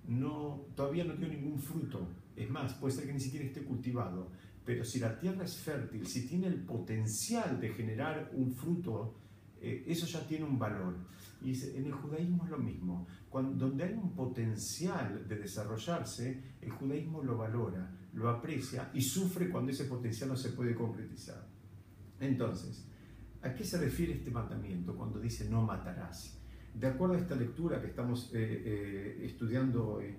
no, 0.08 0.66
todavía 0.75 1.04
no 1.04 1.14
dio 1.14 1.28
ningún 1.28 1.58
fruto. 1.58 2.08
Es 2.37 2.49
más, 2.49 2.75
puede 2.75 2.94
ser 2.94 3.06
que 3.06 3.12
ni 3.12 3.20
siquiera 3.20 3.46
esté 3.46 3.62
cultivado. 3.62 4.28
Pero 4.64 4.84
si 4.84 5.00
la 5.00 5.18
tierra 5.18 5.44
es 5.44 5.56
fértil, 5.56 6.06
si 6.06 6.26
tiene 6.26 6.46
el 6.46 6.62
potencial 6.62 7.60
de 7.60 7.70
generar 7.70 8.30
un 8.34 8.52
fruto 8.52 9.14
eh, 9.61 9.85
eso 9.87 10.07
ya 10.07 10.26
tiene 10.26 10.45
un 10.45 10.59
valor. 10.59 10.97
Y 11.43 11.59
en 11.76 11.87
el 11.87 11.93
judaísmo 11.93 12.45
es 12.45 12.50
lo 12.50 12.59
mismo. 12.59 13.07
Cuando, 13.29 13.67
donde 13.67 13.85
hay 13.85 13.95
un 13.95 14.12
potencial 14.14 15.26
de 15.26 15.37
desarrollarse, 15.37 16.43
el 16.61 16.71
judaísmo 16.71 17.23
lo 17.23 17.37
valora, 17.37 17.90
lo 18.12 18.29
aprecia 18.29 18.90
y 18.93 19.00
sufre 19.00 19.49
cuando 19.49 19.71
ese 19.71 19.85
potencial 19.85 20.29
no 20.31 20.37
se 20.37 20.50
puede 20.50 20.75
concretizar. 20.75 21.47
Entonces, 22.19 22.87
¿a 23.43 23.55
qué 23.55 23.64
se 23.64 23.79
refiere 23.79 24.14
este 24.14 24.31
mandamiento 24.31 24.95
cuando 24.95 25.19
dice 25.19 25.49
no 25.49 25.62
matarás? 25.62 26.38
De 26.75 26.87
acuerdo 26.87 27.14
a 27.14 27.19
esta 27.19 27.35
lectura 27.35 27.81
que 27.81 27.88
estamos 27.88 28.31
eh, 28.35 28.62
eh, 28.64 29.21
estudiando 29.25 29.88
hoy, 29.88 30.14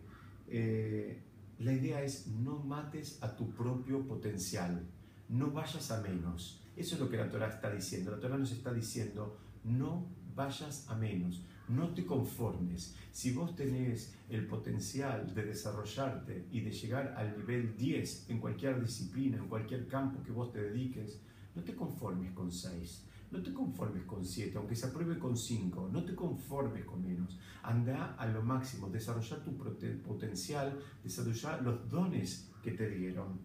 la 1.59 1.71
idea 1.71 2.03
es 2.03 2.27
no 2.27 2.59
mates 2.59 3.21
a 3.21 3.35
tu 3.35 3.53
propio 3.53 4.05
potencial, 4.05 4.83
no 5.29 5.51
vayas 5.51 5.91
a 5.91 6.01
menos. 6.01 6.60
Eso 6.75 6.95
es 6.95 7.01
lo 7.01 7.09
que 7.09 7.17
la 7.17 7.29
Torah 7.29 7.49
está 7.49 7.71
diciendo. 7.71 8.11
La 8.11 8.19
Torah 8.19 8.37
nos 8.37 8.51
está 8.51 8.73
diciendo, 8.73 9.37
no 9.63 10.07
vayas 10.35 10.89
a 10.89 10.95
menos, 10.95 11.43
no 11.67 11.93
te 11.93 12.05
conformes. 12.05 12.95
Si 13.11 13.31
vos 13.31 13.55
tenés 13.55 14.15
el 14.29 14.47
potencial 14.47 15.33
de 15.33 15.43
desarrollarte 15.43 16.47
y 16.51 16.61
de 16.61 16.71
llegar 16.71 17.13
al 17.17 17.37
nivel 17.37 17.75
10 17.77 18.29
en 18.29 18.39
cualquier 18.39 18.81
disciplina, 18.81 19.37
en 19.37 19.47
cualquier 19.47 19.87
campo 19.87 20.23
que 20.23 20.31
vos 20.31 20.51
te 20.51 20.61
dediques, 20.61 21.19
no 21.55 21.63
te 21.63 21.75
conformes 21.75 22.31
con 22.31 22.51
6. 22.51 23.07
No 23.31 23.41
te 23.41 23.53
conformes 23.53 24.03
con 24.03 24.25
7, 24.25 24.57
aunque 24.57 24.75
se 24.75 24.87
apruebe 24.87 25.17
con 25.17 25.37
5, 25.37 25.89
no 25.89 26.03
te 26.03 26.13
conformes 26.13 26.83
con 26.83 27.01
menos. 27.01 27.39
Anda 27.63 28.15
a 28.15 28.25
lo 28.27 28.43
máximo, 28.43 28.89
desarrollar 28.89 29.41
tu 29.41 29.55
potencial, 30.03 30.77
desarrollar 31.01 31.61
los 31.63 31.89
dones 31.89 32.51
que 32.61 32.71
te 32.71 32.89
dieron. 32.89 33.39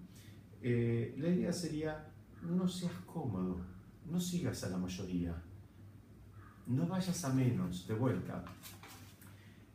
Eh, 0.60 1.14
la 1.18 1.28
idea 1.28 1.52
sería, 1.52 2.12
no 2.42 2.68
seas 2.68 2.92
cómodo, 3.06 3.60
no 4.04 4.20
sigas 4.20 4.62
a 4.64 4.70
la 4.70 4.78
mayoría, 4.78 5.34
no 6.66 6.86
vayas 6.86 7.24
a 7.24 7.32
menos, 7.32 7.86
de 7.86 7.94
vuelta. 7.94 8.44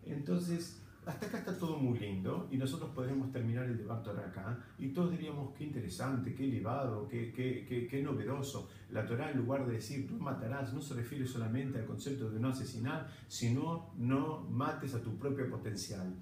Entonces, 0.06 0.82
hasta 1.06 1.26
acá 1.26 1.40
está 1.40 1.58
todo 1.58 1.78
muy 1.78 1.98
lindo 1.98 2.48
y 2.52 2.58
nosotros 2.58 2.92
podremos 2.94 3.32
terminar 3.32 3.66
el 3.66 3.78
debate 3.78 4.10
ahora 4.10 4.28
acá 4.28 4.60
y 4.78 4.90
todos 4.90 5.12
diríamos 5.12 5.54
qué 5.58 5.64
interesante, 5.64 6.36
qué 6.36 6.44
elevado, 6.46 7.08
qué, 7.08 7.32
qué, 7.32 7.88
qué, 7.90 8.04
novedoso. 8.04 8.70
La 8.92 9.06
Torah 9.06 9.32
en 9.32 9.40
lugar 9.40 9.66
de 9.66 9.74
decir 9.74 10.08
tú 10.08 10.16
matarás 10.20 10.74
no 10.74 10.82
se 10.82 10.94
refiere 10.94 11.26
solamente 11.26 11.80
al 11.80 11.86
concepto 11.86 12.30
de 12.30 12.40
no 12.40 12.50
asesinar, 12.50 13.10
sino 13.28 13.94
no 13.98 14.42
mates 14.42 14.94
a 14.94 15.02
tu 15.02 15.18
propio 15.18 15.50
potencial. 15.50 16.14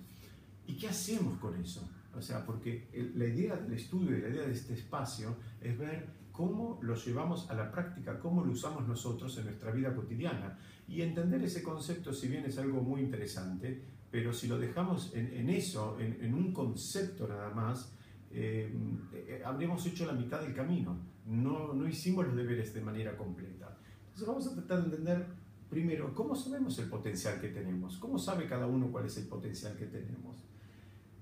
¿Y 0.65 0.77
qué 0.77 0.87
hacemos 0.87 1.37
con 1.39 1.59
eso? 1.59 1.89
O 2.15 2.21
sea, 2.21 2.45
porque 2.45 2.87
la 3.15 3.25
idea 3.25 3.57
del 3.57 3.73
estudio 3.73 4.17
y 4.17 4.21
la 4.21 4.29
idea 4.29 4.45
de 4.45 4.53
este 4.53 4.73
espacio 4.73 5.35
es 5.61 5.77
ver 5.77 6.07
cómo 6.39 6.79
lo 6.81 6.95
llevamos 6.95 7.49
a 7.49 7.53
la 7.53 7.69
práctica, 7.69 8.17
cómo 8.17 8.45
lo 8.45 8.53
usamos 8.53 8.87
nosotros 8.87 9.37
en 9.39 9.43
nuestra 9.43 9.71
vida 9.71 9.93
cotidiana. 9.93 10.57
Y 10.87 11.01
entender 11.01 11.43
ese 11.43 11.61
concepto, 11.61 12.13
si 12.13 12.29
bien 12.29 12.45
es 12.45 12.57
algo 12.57 12.81
muy 12.81 13.01
interesante, 13.01 13.83
pero 14.09 14.31
si 14.31 14.47
lo 14.47 14.57
dejamos 14.57 15.11
en, 15.13 15.49
eso, 15.49 15.97
en, 15.99 16.33
un 16.33 16.53
concepto 16.53 17.27
nada 17.27 17.49
más, 17.49 17.91
eh, 18.31 18.73
eh, 19.13 19.41
habríamos 19.45 19.85
hecho 19.85 20.05
la 20.05 20.13
mitad 20.13 20.39
del 20.39 20.53
camino. 20.53 20.97
No, 21.25 21.73
no 21.73 21.89
hicimos 21.89 22.25
los 22.25 22.37
deberes 22.37 22.73
de 22.73 22.79
manera 22.79 23.17
completa. 23.17 23.77
Entonces 24.05 24.25
vamos 24.25 24.47
a 24.47 24.55
tratar 24.55 24.79
de 24.79 24.85
entender 24.85 25.25
primero 25.69 26.15
cómo 26.15 26.37
sabemos 26.37 26.79
el 26.79 26.87
potencial 26.87 27.41
que 27.41 27.49
tenemos, 27.49 27.97
cómo 27.97 28.17
sabe 28.17 28.47
cada 28.47 28.65
uno 28.65 28.89
cuál 28.89 29.07
es 29.07 29.17
el 29.17 29.27
potencial 29.27 29.75
que 29.75 29.87
tenemos. 29.87 30.45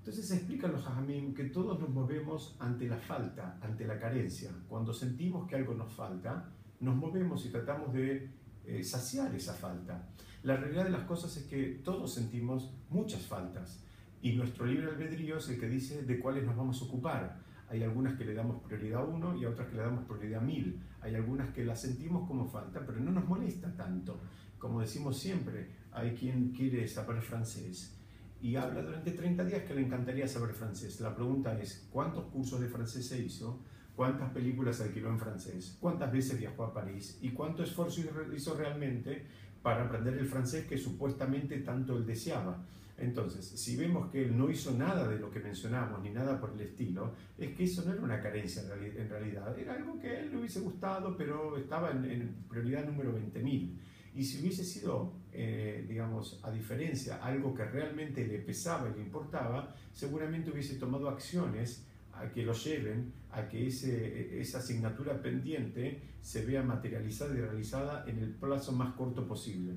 Entonces 0.08 0.30
explican 0.38 0.72
los 0.72 0.86
hajamim 0.86 1.34
que 1.34 1.44
todos 1.44 1.78
nos 1.78 1.90
movemos 1.90 2.56
ante 2.60 2.88
la 2.88 2.96
falta, 2.96 3.58
ante 3.60 3.86
la 3.86 3.98
carencia. 3.98 4.50
Cuando 4.66 4.94
sentimos 4.94 5.46
que 5.46 5.56
algo 5.56 5.74
nos 5.74 5.92
falta, 5.92 6.48
nos 6.80 6.96
movemos 6.96 7.44
y 7.44 7.50
tratamos 7.50 7.92
de 7.92 8.30
eh, 8.64 8.82
saciar 8.82 9.34
esa 9.34 9.52
falta. 9.52 10.08
La 10.44 10.56
realidad 10.56 10.84
de 10.84 10.92
las 10.92 11.02
cosas 11.02 11.36
es 11.36 11.44
que 11.44 11.82
todos 11.84 12.14
sentimos 12.14 12.72
muchas 12.88 13.20
faltas 13.20 13.84
y 14.22 14.32
nuestro 14.32 14.64
libre 14.64 14.86
albedrío 14.86 15.36
es 15.36 15.50
el 15.50 15.60
que 15.60 15.68
dice 15.68 16.02
de 16.02 16.18
cuáles 16.18 16.46
nos 16.46 16.56
vamos 16.56 16.80
a 16.80 16.86
ocupar. 16.86 17.42
Hay 17.68 17.82
algunas 17.82 18.16
que 18.16 18.24
le 18.24 18.32
damos 18.32 18.62
prioridad 18.62 19.02
a 19.02 19.04
uno 19.04 19.36
y 19.36 19.44
a 19.44 19.50
otras 19.50 19.68
que 19.68 19.76
le 19.76 19.82
damos 19.82 20.06
prioridad 20.06 20.40
a 20.40 20.42
mil. 20.42 20.80
Hay 21.02 21.16
algunas 21.16 21.50
que 21.50 21.66
las 21.66 21.82
sentimos 21.82 22.26
como 22.26 22.46
falta, 22.46 22.80
pero 22.86 22.98
no 22.98 23.10
nos 23.10 23.28
molesta 23.28 23.76
tanto. 23.76 24.22
Como 24.58 24.80
decimos 24.80 25.18
siempre, 25.18 25.68
hay 25.92 26.14
quien 26.14 26.52
quiere 26.52 26.88
saber 26.88 27.20
francés 27.20 27.97
y 28.40 28.56
habla 28.56 28.82
durante 28.82 29.12
30 29.12 29.44
días 29.44 29.62
que 29.62 29.74
le 29.74 29.82
encantaría 29.82 30.28
saber 30.28 30.54
francés. 30.54 31.00
La 31.00 31.14
pregunta 31.14 31.58
es, 31.60 31.88
¿cuántos 31.90 32.24
cursos 32.26 32.60
de 32.60 32.68
francés 32.68 33.06
se 33.06 33.18
hizo? 33.20 33.60
¿Cuántas 33.96 34.30
películas 34.30 34.80
alquiló 34.80 35.08
en 35.08 35.18
francés? 35.18 35.76
¿Cuántas 35.80 36.12
veces 36.12 36.38
viajó 36.38 36.64
a 36.64 36.72
París? 36.72 37.18
¿Y 37.20 37.30
cuánto 37.30 37.64
esfuerzo 37.64 38.00
hizo 38.34 38.54
realmente 38.54 39.26
para 39.62 39.84
aprender 39.84 40.14
el 40.14 40.26
francés 40.26 40.66
que 40.66 40.78
supuestamente 40.78 41.58
tanto 41.58 41.96
él 41.96 42.06
deseaba. 42.06 42.64
Entonces, 42.96 43.46
si 43.46 43.76
vemos 43.76 44.10
que 44.10 44.24
él 44.24 44.36
no 44.36 44.50
hizo 44.50 44.72
nada 44.72 45.06
de 45.06 45.18
lo 45.18 45.30
que 45.30 45.38
mencionamos, 45.38 46.02
ni 46.02 46.10
nada 46.10 46.40
por 46.40 46.52
el 46.52 46.60
estilo, 46.60 47.12
es 47.36 47.54
que 47.54 47.64
eso 47.64 47.84
no 47.84 47.92
era 47.92 48.02
una 48.02 48.20
carencia 48.20 48.62
en 48.62 49.08
realidad, 49.08 49.56
era 49.56 49.74
algo 49.74 50.00
que 50.00 50.08
a 50.08 50.20
él 50.20 50.30
le 50.30 50.38
hubiese 50.38 50.60
gustado, 50.60 51.16
pero 51.16 51.56
estaba 51.56 51.92
en, 51.92 52.44
prioridad 52.48 52.84
número 52.86 53.16
20.000. 53.16 53.76
Y 54.18 54.24
si 54.24 54.40
hubiese 54.40 54.64
sido, 54.64 55.12
eh, 55.32 55.86
digamos, 55.88 56.40
a 56.42 56.50
diferencia, 56.50 57.22
algo 57.22 57.54
que 57.54 57.64
realmente 57.64 58.26
le 58.26 58.40
pesaba 58.40 58.90
y 58.90 58.98
le 58.98 59.04
importaba, 59.04 59.72
seguramente 59.92 60.50
hubiese 60.50 60.74
tomado 60.74 61.08
acciones 61.08 61.86
a 62.12 62.28
que 62.28 62.42
lo 62.42 62.52
lleven 62.52 63.12
a 63.30 63.48
que 63.48 63.68
ese, 63.68 64.40
esa 64.40 64.58
asignatura 64.58 65.22
pendiente 65.22 66.02
se 66.20 66.44
vea 66.44 66.64
materializada 66.64 67.32
y 67.32 67.40
realizada 67.42 68.04
en 68.08 68.18
el 68.18 68.34
plazo 68.34 68.72
más 68.72 68.92
corto 68.96 69.24
posible. 69.24 69.74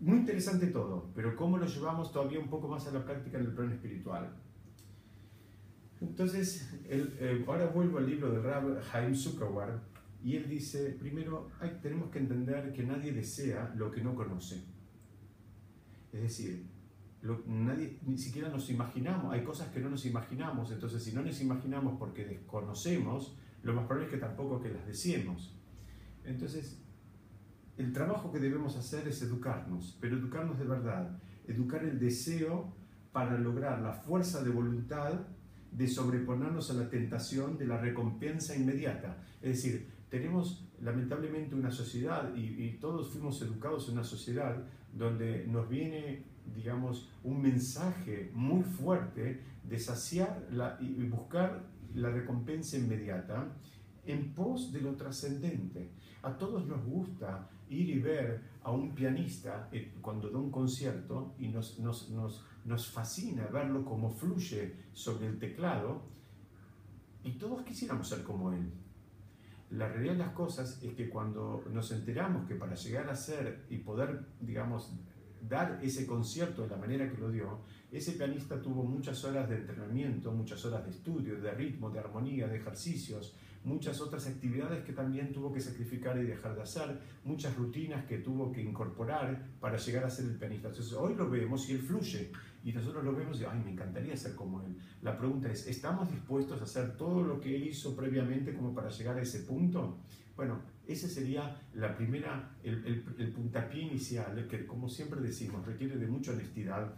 Muy 0.00 0.20
interesante 0.20 0.68
todo, 0.68 1.10
pero 1.14 1.36
¿cómo 1.36 1.58
lo 1.58 1.66
llevamos 1.66 2.10
todavía 2.10 2.38
un 2.38 2.48
poco 2.48 2.68
más 2.68 2.86
a 2.86 2.90
la 2.90 3.04
práctica 3.04 3.36
en 3.36 3.44
el 3.44 3.52
plano 3.52 3.74
espiritual? 3.74 4.34
Entonces, 6.00 6.72
eh, 6.86 7.44
ahora 7.46 7.66
vuelvo 7.66 7.98
al 7.98 8.08
libro 8.08 8.30
del 8.30 8.42
Rab 8.42 8.80
Haim 8.94 9.14
Zuckerberg 9.14 9.92
y 10.24 10.36
él 10.36 10.48
dice, 10.48 10.96
primero 10.98 11.50
hay, 11.60 11.78
tenemos 11.82 12.10
que 12.10 12.18
entender 12.18 12.72
que 12.72 12.82
nadie 12.82 13.12
desea 13.12 13.74
lo 13.76 13.90
que 13.90 14.02
no 14.02 14.14
conoce. 14.14 14.64
Es 16.14 16.22
decir, 16.22 16.66
nadie, 17.46 17.98
ni 18.06 18.16
siquiera 18.16 18.48
nos 18.48 18.70
imaginamos, 18.70 19.34
hay 19.34 19.44
cosas 19.44 19.68
que 19.68 19.80
no 19.80 19.90
nos 19.90 20.06
imaginamos, 20.06 20.70
entonces 20.70 21.04
si 21.04 21.12
no 21.12 21.22
nos 21.22 21.42
imaginamos 21.42 21.98
porque 21.98 22.24
desconocemos, 22.24 23.36
lo 23.62 23.74
más 23.74 23.84
probable 23.84 24.06
es 24.06 24.14
que 24.14 24.18
tampoco 24.18 24.62
que 24.62 24.70
las 24.70 24.86
deseemos. 24.86 25.54
Entonces, 26.24 26.80
el 27.76 27.92
trabajo 27.92 28.32
que 28.32 28.38
debemos 28.38 28.76
hacer 28.76 29.06
es 29.06 29.20
educarnos, 29.20 29.98
pero 30.00 30.16
educarnos 30.16 30.58
de 30.58 30.64
verdad, 30.64 31.18
educar 31.46 31.84
el 31.84 31.98
deseo 31.98 32.72
para 33.12 33.36
lograr 33.36 33.82
la 33.82 33.92
fuerza 33.92 34.42
de 34.42 34.48
voluntad 34.48 35.20
de 35.70 35.86
sobreponernos 35.86 36.70
a 36.70 36.74
la 36.74 36.88
tentación 36.88 37.58
de 37.58 37.66
la 37.66 37.76
recompensa 37.78 38.56
inmediata. 38.56 39.18
Es 39.42 39.56
decir, 39.62 39.93
tenemos 40.08 40.66
lamentablemente 40.80 41.54
una 41.54 41.70
sociedad 41.70 42.34
y, 42.34 42.62
y 42.62 42.78
todos 42.80 43.10
fuimos 43.10 43.40
educados 43.42 43.88
en 43.88 43.94
una 43.94 44.04
sociedad 44.04 44.64
donde 44.92 45.46
nos 45.46 45.68
viene 45.68 46.34
digamos, 46.52 47.08
un 47.22 47.40
mensaje 47.40 48.30
muy 48.34 48.62
fuerte 48.62 49.42
de 49.62 49.78
saciar 49.78 50.46
la, 50.50 50.76
y 50.80 50.92
buscar 51.04 51.64
la 51.94 52.10
recompensa 52.10 52.76
inmediata 52.76 53.48
en 54.04 54.34
pos 54.34 54.72
de 54.72 54.80
lo 54.80 54.94
trascendente. 54.94 55.90
A 56.22 56.36
todos 56.36 56.66
nos 56.66 56.84
gusta 56.84 57.48
ir 57.68 57.88
y 57.88 57.98
ver 57.98 58.42
a 58.62 58.70
un 58.70 58.94
pianista 58.94 59.68
eh, 59.72 59.94
cuando 60.00 60.28
da 60.30 60.38
un 60.38 60.50
concierto 60.50 61.34
y 61.38 61.48
nos, 61.48 61.78
nos, 61.78 62.10
nos, 62.10 62.44
nos 62.64 62.88
fascina 62.88 63.46
verlo 63.46 63.84
como 63.84 64.10
fluye 64.10 64.74
sobre 64.92 65.26
el 65.26 65.38
teclado 65.38 66.02
y 67.22 67.32
todos 67.32 67.62
quisiéramos 67.62 68.08
ser 68.08 68.22
como 68.22 68.52
él. 68.52 68.70
La 69.70 69.88
realidad 69.88 70.12
de 70.12 70.18
las 70.18 70.32
cosas 70.32 70.82
es 70.82 70.94
que 70.94 71.08
cuando 71.08 71.64
nos 71.72 71.90
enteramos 71.90 72.46
que 72.46 72.54
para 72.54 72.74
llegar 72.74 73.08
a 73.08 73.16
ser 73.16 73.64
y 73.70 73.78
poder, 73.78 74.20
digamos, 74.40 74.92
dar 75.48 75.80
ese 75.82 76.06
concierto 76.06 76.62
de 76.62 76.68
la 76.68 76.76
manera 76.76 77.10
que 77.10 77.18
lo 77.18 77.30
dio, 77.30 77.60
ese 77.90 78.12
pianista 78.12 78.60
tuvo 78.60 78.82
muchas 78.82 79.22
horas 79.24 79.48
de 79.48 79.56
entrenamiento, 79.56 80.32
muchas 80.32 80.64
horas 80.64 80.84
de 80.84 80.90
estudio, 80.90 81.40
de 81.40 81.50
ritmo, 81.52 81.90
de 81.90 81.98
armonía, 81.98 82.48
de 82.48 82.56
ejercicios, 82.56 83.36
muchas 83.64 84.00
otras 84.00 84.26
actividades 84.26 84.84
que 84.84 84.92
también 84.92 85.32
tuvo 85.32 85.52
que 85.52 85.60
sacrificar 85.60 86.18
y 86.18 86.24
dejar 86.24 86.54
de 86.54 86.62
hacer, 86.62 87.00
muchas 87.24 87.56
rutinas 87.56 88.04
que 88.04 88.18
tuvo 88.18 88.52
que 88.52 88.62
incorporar 88.62 89.48
para 89.58 89.78
llegar 89.78 90.04
a 90.04 90.10
ser 90.10 90.26
el 90.26 90.36
pianista. 90.36 90.68
Entonces 90.68 90.92
hoy 90.92 91.14
lo 91.14 91.28
vemos 91.28 91.68
y 91.68 91.72
él 91.72 91.80
fluye 91.80 92.30
y 92.62 92.72
nosotros 92.72 93.04
lo 93.04 93.14
vemos 93.14 93.40
y, 93.40 93.44
ay, 93.44 93.60
me 93.64 93.72
encantaría 93.72 94.16
ser 94.16 94.34
como 94.34 94.62
él. 94.62 94.76
La 95.02 95.16
pregunta 95.16 95.50
es, 95.50 95.66
¿estamos 95.66 96.10
dispuestos 96.10 96.60
a 96.60 96.64
hacer 96.64 96.96
todo 96.96 97.22
lo 97.22 97.40
que 97.40 97.56
él 97.56 97.68
hizo 97.68 97.96
previamente 97.96 98.54
como 98.54 98.74
para 98.74 98.90
llegar 98.90 99.16
a 99.18 99.22
ese 99.22 99.40
punto? 99.40 99.98
Bueno, 100.36 100.60
ese 100.86 101.08
sería 101.08 101.60
la 101.74 101.96
primera, 101.96 102.56
el, 102.62 102.84
el, 103.18 103.32
puntapié 103.32 103.82
inicial, 103.82 104.46
que 104.48 104.66
como 104.66 104.88
siempre 104.88 105.20
decimos, 105.20 105.64
requiere 105.66 105.96
de 105.96 106.06
mucha 106.06 106.32
honestidad 106.32 106.94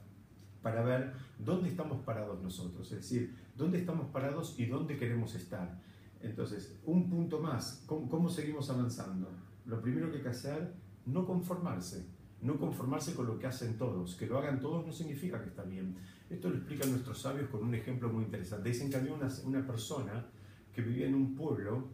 para 0.63 0.83
ver 0.83 1.13
dónde 1.39 1.69
estamos 1.69 2.03
parados 2.05 2.43
nosotros, 2.43 2.91
es 2.91 2.99
decir, 2.99 3.35
dónde 3.57 3.79
estamos 3.79 4.09
parados 4.11 4.59
y 4.59 4.67
dónde 4.67 4.97
queremos 4.97 5.35
estar. 5.35 5.81
Entonces, 6.21 6.79
un 6.85 7.09
punto 7.09 7.41
más, 7.41 7.85
¿cómo, 7.87 8.29
seguimos 8.29 8.71
avanzando? 8.71 9.31
lo 9.67 9.83
primero 9.83 10.11
que 10.11 10.19
hay 10.19 10.23
que 10.23 10.29
hacer, 10.29 10.75
no 11.07 11.27
conformarse, 11.27 12.07
no 12.41 12.59
conformarse 12.59 13.15
con 13.15 13.27
lo 13.27 13.39
que 13.39 13.47
hacen 13.47 13.77
todos, 13.77 14.15
que 14.15 14.27
lo 14.27 14.39
hagan 14.39 14.61
todos 14.61 14.87
no 14.87 14.93
significa 14.93 15.43
que 15.43 15.49
está 15.49 15.65
bien. 15.65 15.97
Esto 16.31 16.49
lo 16.49 16.57
explican 16.57 16.91
nuestros 16.91 17.21
sabios 17.21 17.49
con 17.51 17.65
un 17.65 17.75
ejemplo 17.75 18.09
muy 18.09 18.25
interesante. 18.25 18.69
Dicen 18.69 18.91
que 18.91 18.97
había 18.97 19.13
una, 19.13 19.29
una 19.45 19.67
persona 19.67 20.27
que 20.73 20.83
vivía 20.83 21.07
en 21.07 21.15
un 21.15 21.35
pueblo 21.35 21.89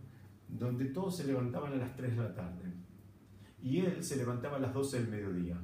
donde 0.49 0.87
todos 0.87 1.17
se 1.17 1.25
levantaban 1.27 1.73
a 1.73 1.77
las 1.77 1.97
3 1.97 2.17
de 2.17 2.23
la 2.23 2.35
tarde 2.35 2.73
y 3.63 3.79
él 3.79 4.03
se 4.05 4.17
levantaba 4.17 4.57
a 4.57 4.61
las 4.61 4.75
12 4.75 5.01
del 5.01 5.09
mediodía. 5.09 5.59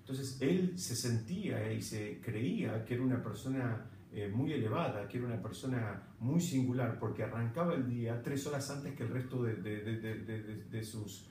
Entonces 0.00 0.38
él 0.40 0.78
se 0.78 0.94
sentía 0.94 1.72
y 1.72 1.82
se 1.82 2.20
creía 2.20 2.84
que 2.84 2.94
era 2.94 3.02
una 3.02 3.22
persona 3.22 3.90
eh, 4.10 4.30
muy 4.32 4.52
elevada, 4.52 5.06
que 5.06 5.18
era 5.18 5.26
una 5.26 5.42
persona 5.42 6.02
muy 6.18 6.40
singular, 6.40 6.98
porque 6.98 7.22
arrancaba 7.22 7.74
el 7.74 7.86
día 7.88 8.22
tres 8.22 8.46
horas 8.46 8.70
antes 8.70 8.94
que 8.94 9.02
el 9.02 9.10
resto 9.10 9.42
de, 9.42 10.82
sus, 10.82 11.28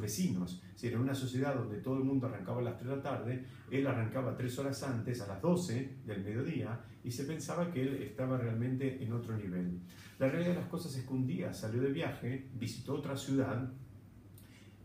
vecinos. 0.00 0.60
Si 0.74 0.88
era 0.88 0.98
una 0.98 1.14
sociedad 1.14 1.54
donde 1.54 1.78
todo 1.78 1.98
el 1.98 2.04
mundo 2.04 2.26
arrancaba 2.26 2.60
a 2.60 2.64
las 2.64 2.78
3 2.78 2.90
de 2.90 2.96
la 2.96 3.02
tarde, 3.02 3.44
él 3.70 3.86
arrancaba 3.86 4.36
tres 4.36 4.58
horas 4.58 4.82
antes, 4.82 5.20
a 5.20 5.28
las 5.28 5.40
12 5.40 5.98
del 6.04 6.24
mediodía, 6.24 6.80
y 7.04 7.12
se 7.12 7.24
pensaba 7.24 7.70
que 7.70 7.82
él 7.82 8.02
estaba 8.02 8.36
realmente 8.38 9.02
en 9.02 9.12
otro 9.12 9.36
nivel. 9.36 9.78
La 10.18 10.28
realidad 10.28 10.54
de 10.54 10.60
las 10.60 10.68
cosas 10.68 10.96
es 10.96 11.04
que 11.04 11.12
un 11.12 11.26
día 11.26 11.52
salió 11.52 11.80
de 11.80 11.92
viaje, 11.92 12.48
visitó 12.54 12.94
otra 12.94 13.16
ciudad 13.16 13.72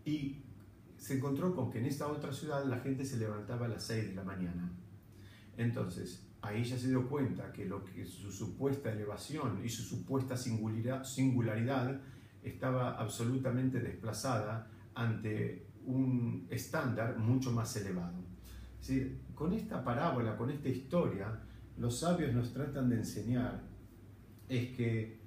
y 0.05 0.43
se 0.97 1.17
encontró 1.17 1.55
con 1.55 1.71
que 1.71 1.79
en 1.79 1.85
esta 1.85 2.07
otra 2.07 2.31
ciudad 2.31 2.63
la 2.65 2.79
gente 2.79 3.03
se 3.03 3.17
levantaba 3.17 3.65
a 3.65 3.69
las 3.69 3.83
6 3.85 4.09
de 4.09 4.15
la 4.15 4.23
mañana. 4.23 4.71
Entonces, 5.57 6.30
ahí 6.41 6.63
ya 6.63 6.77
se 6.77 6.89
dio 6.89 7.07
cuenta 7.07 7.51
que, 7.51 7.65
lo 7.65 7.83
que 7.85 8.05
su 8.05 8.31
supuesta 8.31 8.91
elevación 8.91 9.61
y 9.63 9.69
su 9.69 9.83
supuesta 9.83 10.35
singularidad 10.35 12.01
estaba 12.43 12.97
absolutamente 12.97 13.79
desplazada 13.79 14.67
ante 14.95 15.67
un 15.85 16.47
estándar 16.49 17.17
mucho 17.17 17.51
más 17.51 17.75
elevado. 17.75 18.19
Con 19.35 19.53
esta 19.53 19.83
parábola, 19.83 20.35
con 20.35 20.49
esta 20.49 20.69
historia, 20.69 21.39
los 21.77 21.99
sabios 21.99 22.33
nos 22.33 22.51
tratan 22.51 22.89
de 22.89 22.97
enseñar 22.97 23.61
es 24.49 24.75
que 24.75 25.19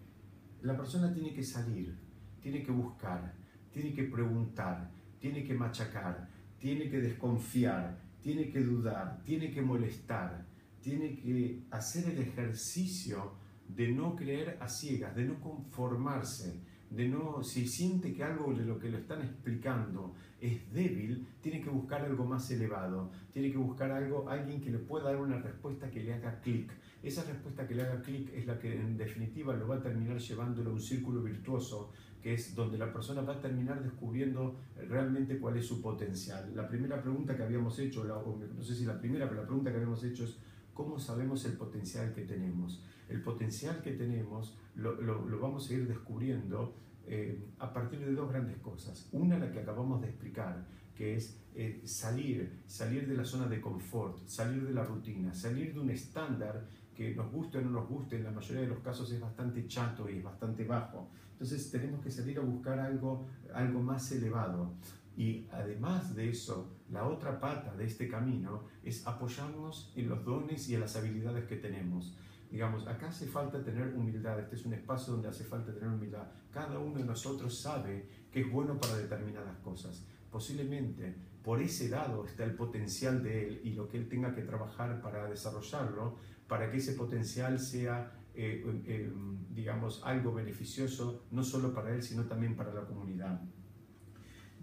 la 0.62 0.76
persona 0.76 1.12
tiene 1.12 1.32
que 1.32 1.42
salir, 1.42 1.96
tiene 2.40 2.62
que 2.62 2.72
buscar, 2.72 3.34
tiene 3.72 3.92
que 3.92 4.04
preguntar, 4.04 4.90
tiene 5.18 5.44
que 5.44 5.54
machacar, 5.54 6.28
tiene 6.58 6.88
que 6.90 7.00
desconfiar, 7.00 7.98
tiene 8.20 8.50
que 8.50 8.60
dudar, 8.60 9.22
tiene 9.24 9.50
que 9.50 9.62
molestar, 9.62 10.46
tiene 10.84 11.16
que 11.16 11.62
hacer 11.70 12.10
el 12.10 12.18
ejercicio 12.18 13.32
de 13.66 13.90
no 13.90 14.14
creer 14.14 14.58
a 14.60 14.68
ciegas, 14.68 15.16
de 15.16 15.24
no 15.24 15.40
conformarse, 15.40 16.60
de 16.90 17.08
no, 17.08 17.42
si 17.42 17.66
siente 17.66 18.12
que 18.12 18.22
algo 18.22 18.52
de 18.52 18.66
lo 18.66 18.78
que 18.78 18.90
le 18.90 18.98
están 18.98 19.22
explicando 19.22 20.14
es 20.40 20.70
débil, 20.72 21.26
tiene 21.40 21.62
que 21.62 21.70
buscar 21.70 22.02
algo 22.02 22.26
más 22.26 22.50
elevado, 22.50 23.10
tiene 23.32 23.50
que 23.50 23.56
buscar 23.56 23.90
algo, 23.90 24.28
alguien 24.28 24.60
que 24.60 24.70
le 24.70 24.78
pueda 24.78 25.06
dar 25.06 25.16
una 25.16 25.38
respuesta 25.38 25.90
que 25.90 26.04
le 26.04 26.12
haga 26.12 26.38
clic. 26.40 26.70
Esa 27.02 27.24
respuesta 27.24 27.66
que 27.66 27.74
le 27.74 27.82
haga 27.82 28.02
clic 28.02 28.30
es 28.34 28.46
la 28.46 28.58
que 28.58 28.74
en 28.78 28.98
definitiva 28.98 29.56
lo 29.56 29.66
va 29.66 29.76
a 29.76 29.82
terminar 29.82 30.18
llevándolo 30.18 30.70
a 30.70 30.72
un 30.74 30.80
círculo 30.80 31.22
virtuoso 31.22 31.92
que 32.22 32.34
es 32.34 32.54
donde 32.54 32.78
la 32.78 32.90
persona 32.90 33.20
va 33.20 33.34
a 33.34 33.40
terminar 33.40 33.82
descubriendo 33.82 34.56
realmente 34.88 35.38
cuál 35.38 35.58
es 35.58 35.66
su 35.66 35.82
potencial. 35.82 36.52
La 36.54 36.66
primera 36.66 37.02
pregunta 37.02 37.36
que 37.36 37.42
habíamos 37.42 37.78
hecho, 37.78 38.02
no 38.04 38.62
sé 38.62 38.74
si 38.74 38.86
la 38.86 38.98
primera, 38.98 39.28
pero 39.28 39.42
la 39.42 39.46
pregunta 39.46 39.70
que 39.70 39.76
habíamos 39.76 40.02
hecho 40.04 40.24
es, 40.24 40.38
¿cómo 40.74 40.98
sabemos 40.98 41.44
el 41.46 41.56
potencial 41.56 42.12
que 42.12 42.22
tenemos? 42.22 42.82
El 43.08 43.22
potencial 43.22 43.80
que 43.82 43.92
tenemos 43.92 44.58
lo, 44.74 45.00
lo, 45.00 45.38
vamos 45.38 45.70
a 45.70 45.74
ir 45.74 45.86
descubriendo 45.88 46.74
eh, 47.06 47.52
a 47.58 47.72
partir 47.72 48.00
de 48.00 48.12
dos 48.12 48.30
grandes 48.30 48.58
cosas. 48.58 49.08
Una, 49.12 49.38
la 49.38 49.50
que 49.50 49.60
acabamos 49.60 50.00
de 50.00 50.08
explicar, 50.08 50.66
que 50.94 51.16
es 51.16 51.40
eh, 51.54 51.82
salir, 51.84 52.62
salir 52.66 53.06
de 53.06 53.14
la 53.14 53.24
zona 53.24 53.46
de 53.46 53.60
confort, 53.60 54.26
salir 54.26 54.66
de 54.66 54.72
la 54.72 54.84
rutina, 54.84 55.32
salir 55.34 55.72
de 55.72 55.80
un 55.80 55.90
estándar 55.90 56.66
que 56.94 57.14
nos 57.14 57.30
guste 57.30 57.58
o 57.58 57.60
no 57.62 57.70
nos 57.70 57.88
guste, 57.88 58.16
en 58.16 58.24
la 58.24 58.30
mayoría 58.30 58.62
de 58.62 58.68
los 58.68 58.78
casos 58.78 59.10
es 59.12 59.20
bastante 59.20 59.66
chato 59.66 60.08
y 60.08 60.18
es 60.18 60.24
bastante 60.24 60.64
bajo. 60.64 61.08
Entonces 61.32 61.70
tenemos 61.70 62.00
que 62.00 62.10
salir 62.10 62.38
a 62.38 62.42
buscar 62.42 62.78
algo, 62.78 63.26
algo 63.52 63.80
más 63.80 64.10
elevado. 64.12 64.74
Y 65.16 65.46
además 65.52 66.14
de 66.14 66.28
eso, 66.30 66.76
la 66.90 67.06
otra 67.06 67.38
pata 67.40 67.74
de 67.74 67.84
este 67.84 68.08
camino 68.08 68.64
es 68.82 69.06
apoyarnos 69.06 69.92
en 69.96 70.08
los 70.08 70.24
dones 70.24 70.68
y 70.68 70.74
en 70.74 70.80
las 70.80 70.96
habilidades 70.96 71.44
que 71.44 71.56
tenemos. 71.56 72.16
Digamos, 72.50 72.86
acá 72.86 73.08
hace 73.08 73.26
falta 73.26 73.62
tener 73.62 73.94
humildad, 73.94 74.38
este 74.38 74.56
es 74.56 74.64
un 74.64 74.74
espacio 74.74 75.12
donde 75.14 75.28
hace 75.28 75.44
falta 75.44 75.72
tener 75.72 75.88
humildad. 75.88 76.26
Cada 76.52 76.78
uno 76.78 76.98
de 76.98 77.04
nosotros 77.04 77.58
sabe 77.58 78.08
que 78.30 78.42
es 78.42 78.50
bueno 78.50 78.78
para 78.78 78.96
determinadas 78.96 79.56
cosas. 79.58 80.06
Posiblemente 80.30 81.14
por 81.42 81.60
ese 81.60 81.88
lado 81.88 82.24
está 82.26 82.44
el 82.44 82.54
potencial 82.54 83.22
de 83.22 83.46
él 83.46 83.60
y 83.64 83.72
lo 83.72 83.88
que 83.88 83.98
él 83.98 84.08
tenga 84.08 84.34
que 84.34 84.42
trabajar 84.42 85.00
para 85.02 85.28
desarrollarlo, 85.28 86.16
para 86.48 86.70
que 86.70 86.78
ese 86.78 86.92
potencial 86.94 87.58
sea 87.58 88.12
eh, 88.36 88.82
eh, 88.86 89.12
digamos, 89.50 90.02
algo 90.04 90.34
beneficioso, 90.34 91.26
no 91.30 91.44
solo 91.44 91.72
para 91.72 91.94
él, 91.94 92.02
sino 92.02 92.24
también 92.24 92.56
para 92.56 92.74
la 92.74 92.84
comunidad. 92.84 93.40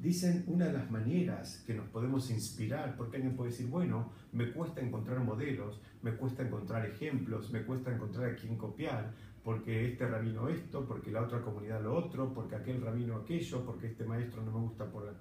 Dicen 0.01 0.43
una 0.47 0.65
de 0.65 0.73
las 0.73 0.89
maneras 0.89 1.63
que 1.65 1.73
nos 1.73 1.87
podemos 1.89 2.29
inspirar, 2.31 2.95
porque 2.97 3.17
alguien 3.17 3.35
puede 3.35 3.51
decir, 3.51 3.67
bueno, 3.67 4.11
me 4.31 4.51
cuesta 4.51 4.81
encontrar 4.81 5.19
modelos, 5.19 5.79
me 6.01 6.15
cuesta 6.15 6.41
encontrar 6.43 6.85
ejemplos, 6.85 7.51
me 7.51 7.63
cuesta 7.63 7.93
encontrar 7.93 8.31
a 8.31 8.35
quién 8.35 8.57
copiar, 8.57 9.13
porque 9.43 9.87
este 9.87 10.07
rabino 10.07 10.49
esto, 10.49 10.85
porque 10.85 11.11
la 11.11 11.23
otra 11.23 11.41
comunidad 11.41 11.81
lo 11.81 11.95
otro, 11.95 12.33
porque 12.33 12.55
aquel 12.55 12.81
rabino 12.81 13.15
aquello, 13.15 13.65
porque 13.65 13.87
este 13.87 14.03
maestro 14.03 14.43
no 14.43 14.51
me 14.51 14.59
gusta 14.59 14.85
por, 14.91 15.11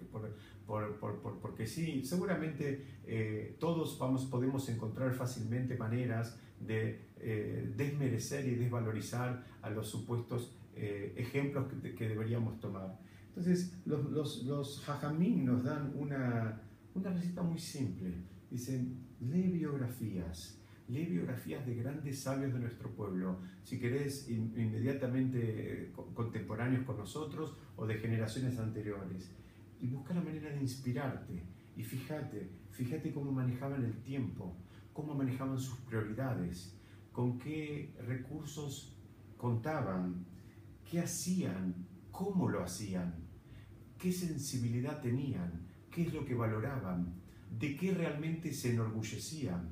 por, 0.66 0.98
por, 0.98 1.38
porque 1.40 1.66
sí. 1.66 2.04
Seguramente 2.04 2.84
eh, 3.06 3.56
todos 3.58 3.98
vamos, 3.98 4.26
podemos 4.26 4.68
encontrar 4.68 5.12
fácilmente 5.12 5.76
maneras 5.76 6.38
de 6.60 7.00
eh, 7.18 7.72
desmerecer 7.76 8.46
y 8.46 8.54
desvalorizar 8.54 9.44
a 9.62 9.70
los 9.70 9.88
supuestos 9.88 10.54
eh, 10.74 11.14
ejemplos 11.16 11.66
que, 11.96 12.08
deberíamos 12.08 12.60
tomar. 12.60 12.98
Entonces, 13.30 13.72
los, 13.86 14.10
los, 14.10 14.42
los 14.42 14.80
jajamín 14.80 15.44
nos 15.44 15.62
dan 15.62 15.92
una, 15.96 16.60
una 16.94 17.10
receta 17.10 17.42
muy 17.42 17.58
simple. 17.58 18.12
Dicen, 18.50 18.98
lee 19.20 19.46
biografías, 19.48 20.58
lee 20.88 21.06
biografías 21.06 21.64
de 21.64 21.76
grandes 21.76 22.18
sabios 22.18 22.52
de 22.52 22.58
nuestro 22.58 22.90
pueblo, 22.90 23.38
si 23.62 23.78
querés 23.78 24.28
inmediatamente 24.28 25.84
eh, 25.84 25.92
contemporáneos 26.14 26.84
con 26.84 26.98
nosotros 26.98 27.56
o 27.76 27.86
de 27.86 27.94
generaciones 27.94 28.58
anteriores, 28.58 29.30
y 29.80 29.86
busca 29.86 30.12
la 30.12 30.22
manera 30.22 30.50
de 30.50 30.60
inspirarte. 30.60 31.42
Y 31.76 31.84
fíjate, 31.84 32.50
fíjate 32.72 33.12
cómo 33.12 33.30
manejaban 33.30 33.84
el 33.84 34.02
tiempo, 34.02 34.56
cómo 34.92 35.14
manejaban 35.14 35.58
sus 35.60 35.78
prioridades, 35.78 36.74
con 37.12 37.38
qué 37.38 37.94
recursos 38.06 38.96
contaban, 39.36 40.26
qué 40.90 40.98
hacían, 40.98 41.74
cómo 42.11 42.49
lo 42.49 42.62
hacían, 42.62 43.14
qué 43.99 44.12
sensibilidad 44.12 45.01
tenían, 45.01 45.66
qué 45.90 46.03
es 46.03 46.14
lo 46.14 46.25
que 46.25 46.35
valoraban, 46.35 47.14
de 47.59 47.77
qué 47.77 47.92
realmente 47.92 48.53
se 48.53 48.73
enorgullecían. 48.73 49.68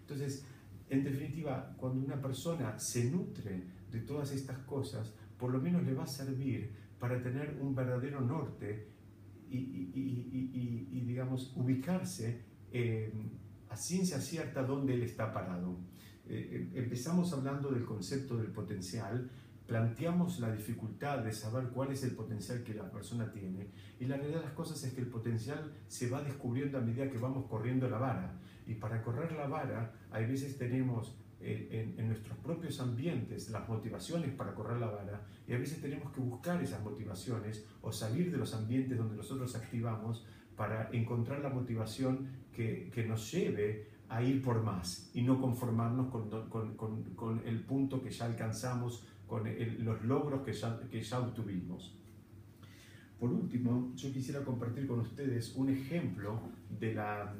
Entonces, 0.00 0.44
en 0.88 1.04
definitiva, 1.04 1.74
cuando 1.78 2.04
una 2.04 2.20
persona 2.20 2.78
se 2.78 3.10
nutre 3.10 3.64
de 3.90 4.00
todas 4.00 4.32
estas 4.32 4.58
cosas, 4.58 5.14
por 5.38 5.50
lo 5.50 5.60
menos 5.60 5.82
le 5.84 5.94
va 5.94 6.04
a 6.04 6.06
servir 6.06 6.72
para 6.98 7.20
tener 7.22 7.58
un 7.60 7.74
verdadero 7.74 8.20
norte 8.20 8.88
y, 9.48 11.02
digamos, 11.06 11.52
ubicarse 11.56 12.42
a 13.68 13.76
ciencia 13.76 14.20
cierta 14.20 14.62
donde 14.62 14.94
él 14.94 15.02
está 15.02 15.32
parado. 15.32 15.78
Eh, 16.26 16.70
eh, 16.74 16.78
empezamos 16.78 17.32
hablando 17.32 17.70
del 17.70 17.84
concepto 17.84 18.36
del 18.36 18.52
potencial, 18.52 19.30
planteamos 19.66 20.40
la 20.40 20.52
dificultad 20.52 21.18
de 21.20 21.32
saber 21.32 21.68
cuál 21.68 21.92
es 21.92 22.02
el 22.02 22.12
potencial 22.12 22.62
que 22.62 22.74
la 22.74 22.90
persona 22.90 23.30
tiene 23.32 23.68
y 24.00 24.06
la 24.06 24.16
realidad 24.16 24.40
de 24.40 24.46
las 24.46 24.54
cosas 24.54 24.82
es 24.84 24.92
que 24.92 25.00
el 25.00 25.06
potencial 25.06 25.72
se 25.88 26.10
va 26.10 26.22
descubriendo 26.22 26.78
a 26.78 26.80
medida 26.80 27.08
que 27.10 27.18
vamos 27.18 27.46
corriendo 27.48 27.88
la 27.88 27.98
vara. 27.98 28.32
Y 28.66 28.74
para 28.74 29.02
correr 29.02 29.32
la 29.32 29.46
vara 29.46 29.92
hay 30.10 30.26
veces 30.26 30.58
tenemos 30.58 31.16
eh, 31.40 31.94
en, 31.98 32.06
nuestros 32.06 32.38
propios 32.38 32.78
ambientes 32.80 33.50
las 33.50 33.68
motivaciones 33.68 34.30
para 34.30 34.54
correr 34.54 34.78
la 34.78 34.86
vara 34.86 35.26
y 35.48 35.52
a 35.52 35.58
veces 35.58 35.80
tenemos 35.80 36.12
que 36.12 36.20
buscar 36.20 36.62
esas 36.62 36.80
motivaciones 36.84 37.66
o 37.80 37.90
salir 37.90 38.30
de 38.30 38.38
los 38.38 38.54
ambientes 38.54 38.96
donde 38.96 39.16
nosotros 39.16 39.56
activamos 39.56 40.24
para 40.56 40.88
encontrar 40.92 41.40
la 41.40 41.48
motivación 41.48 42.28
que, 42.52 42.90
que 42.94 43.04
nos 43.04 43.32
lleve 43.32 43.88
a 44.08 44.22
ir 44.22 44.42
por 44.42 44.62
más 44.62 45.10
y 45.14 45.22
no 45.22 45.40
conformarnos 45.40 46.10
con, 46.10 46.28
con, 46.48 46.76
con, 47.16 47.42
el 47.46 47.60
punto 47.60 48.02
que 48.02 48.10
ya 48.10 48.26
alcanzamos, 48.26 49.04
con 49.32 49.48
los 49.78 50.04
logros 50.04 50.42
que 50.42 50.52
ya, 50.52 50.78
que 50.90 51.00
ya 51.00 51.18
obtuvimos. 51.18 51.98
Por 53.18 53.32
último, 53.32 53.94
yo 53.96 54.12
quisiera 54.12 54.44
compartir 54.44 54.86
con 54.86 55.00
ustedes 55.00 55.54
un 55.56 55.70
ejemplo 55.70 56.38
de 56.68 56.92
la, 56.92 57.34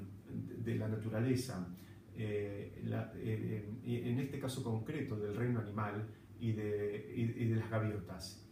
de 0.64 0.74
la 0.76 0.88
naturaleza, 0.88 1.68
eh, 2.16 2.82
eh, 2.82 4.08
en 4.10 4.18
este 4.20 4.38
caso 4.40 4.64
concreto 4.64 5.18
del 5.18 5.36
reino 5.36 5.60
animal 5.60 6.08
y 6.40 6.52
de, 6.52 7.12
y 7.14 7.44
de 7.44 7.56
las 7.56 7.68
gaviotas. 7.68 8.42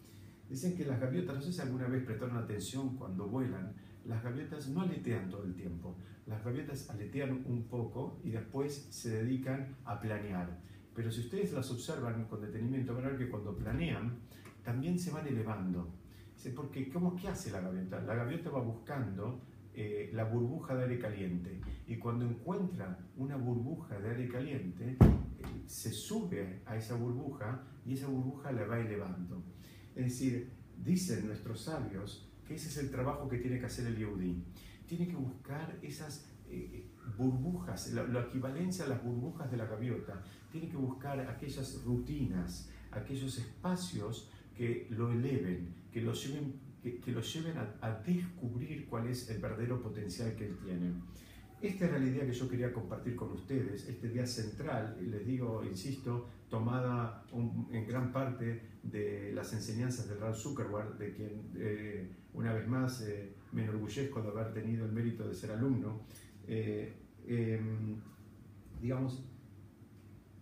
Dicen 0.50 0.76
que 0.76 0.84
las 0.84 1.00
gaviotas, 1.00 1.36
no 1.36 1.40
sé 1.40 1.50
si 1.50 1.62
alguna 1.62 1.86
vez 1.86 2.04
prestaron 2.04 2.36
atención 2.36 2.94
cuando 2.98 3.26
vuelan, 3.26 3.72
las 4.04 4.22
gaviotas 4.22 4.68
no 4.68 4.82
aletean 4.82 5.30
todo 5.30 5.44
el 5.44 5.54
tiempo. 5.54 5.96
Las 6.26 6.44
gaviotas 6.44 6.90
aletean 6.90 7.42
un 7.46 7.62
poco 7.68 8.20
y 8.22 8.32
después 8.32 8.88
se 8.90 9.08
dedican 9.08 9.76
a 9.86 9.98
planear. 9.98 10.60
Pero 11.00 11.10
si 11.10 11.20
ustedes 11.20 11.54
las 11.54 11.70
observan 11.70 12.26
con 12.26 12.42
detenimiento, 12.42 12.94
van 12.94 13.06
a 13.06 13.08
ver 13.08 13.16
que 13.16 13.30
cuando 13.30 13.56
planean, 13.56 14.18
también 14.62 14.98
se 14.98 15.10
van 15.10 15.26
elevando. 15.26 15.94
Porque, 16.54 16.90
¿cómo, 16.90 17.16
¿qué 17.16 17.28
hace 17.28 17.50
la 17.50 17.62
gaviota? 17.62 18.02
La 18.02 18.14
gaviota 18.16 18.50
va 18.50 18.60
buscando 18.60 19.40
eh, 19.72 20.10
la 20.12 20.24
burbuja 20.24 20.74
de 20.74 20.82
aire 20.82 20.98
caliente 20.98 21.58
y 21.86 21.96
cuando 21.96 22.26
encuentra 22.26 22.98
una 23.16 23.36
burbuja 23.36 23.98
de 23.98 24.10
aire 24.10 24.28
caliente, 24.28 24.98
eh, 25.00 25.62
se 25.64 25.90
sube 25.90 26.60
a 26.66 26.76
esa 26.76 26.96
burbuja 26.96 27.62
y 27.86 27.94
esa 27.94 28.08
burbuja 28.08 28.52
la 28.52 28.66
va 28.66 28.78
elevando. 28.78 29.42
Es 29.94 30.04
decir, 30.04 30.50
dicen 30.76 31.26
nuestros 31.28 31.62
sabios 31.62 32.30
que 32.46 32.56
ese 32.56 32.68
es 32.68 32.76
el 32.76 32.90
trabajo 32.90 33.26
que 33.26 33.38
tiene 33.38 33.58
que 33.58 33.64
hacer 33.64 33.86
el 33.86 33.96
Yehudi. 33.96 34.44
Tiene 34.86 35.08
que 35.08 35.16
buscar 35.16 35.78
esas 35.80 36.26
eh, 36.46 36.90
burbujas, 37.16 37.90
la, 37.94 38.02
la, 38.02 38.20
equivalencia 38.20 38.84
a 38.84 38.88
las 38.88 39.02
burbujas 39.02 39.50
de 39.50 39.56
la 39.56 39.64
gaviota. 39.64 40.22
Tiene 40.50 40.68
que 40.68 40.76
buscar 40.76 41.20
aquellas 41.20 41.82
rutinas, 41.84 42.70
aquellos 42.90 43.38
espacios 43.38 44.30
que 44.56 44.86
lo 44.90 45.12
eleven, 45.12 45.74
que 45.92 46.02
lo 46.02 46.12
lleven, 46.12 46.54
que, 46.82 47.12
lo 47.12 47.20
lleven 47.20 47.56
a, 47.58 47.90
descubrir 48.04 48.86
cuál 48.86 49.06
es 49.08 49.28
el 49.30 49.40
verdadero 49.40 49.80
potencial 49.80 50.34
que 50.34 50.46
él 50.46 50.58
tiene. 50.64 50.92
Esta 51.60 51.86
era 51.86 51.98
la 51.98 52.06
idea 52.06 52.24
que 52.24 52.32
yo 52.32 52.48
quería 52.48 52.72
compartir 52.72 53.14
con 53.14 53.32
ustedes, 53.32 53.86
este 53.86 54.08
día 54.08 54.26
central, 54.26 54.96
les 55.00 55.26
digo, 55.26 55.62
insisto, 55.62 56.26
tomada 56.48 57.22
en 57.70 57.86
gran 57.86 58.12
parte 58.12 58.62
de 58.82 59.32
las 59.34 59.52
enseñanzas 59.52 60.08
de 60.08 60.16
Ralph 60.16 60.36
Zuckerberg, 60.36 60.96
de 60.96 61.12
quien 61.12 61.50
eh, 61.56 62.08
una 62.32 62.52
vez 62.54 62.66
más 62.66 63.02
eh, 63.02 63.34
me 63.52 63.64
enorgullezco 63.64 64.22
de 64.22 64.28
haber 64.28 64.52
tenido 64.52 64.86
el 64.86 64.92
mérito 64.92 65.28
de 65.28 65.34
ser 65.34 65.52
alumno. 65.52 66.00
Eh, 66.46 66.92
em, 67.26 67.96
digamos, 68.80 69.22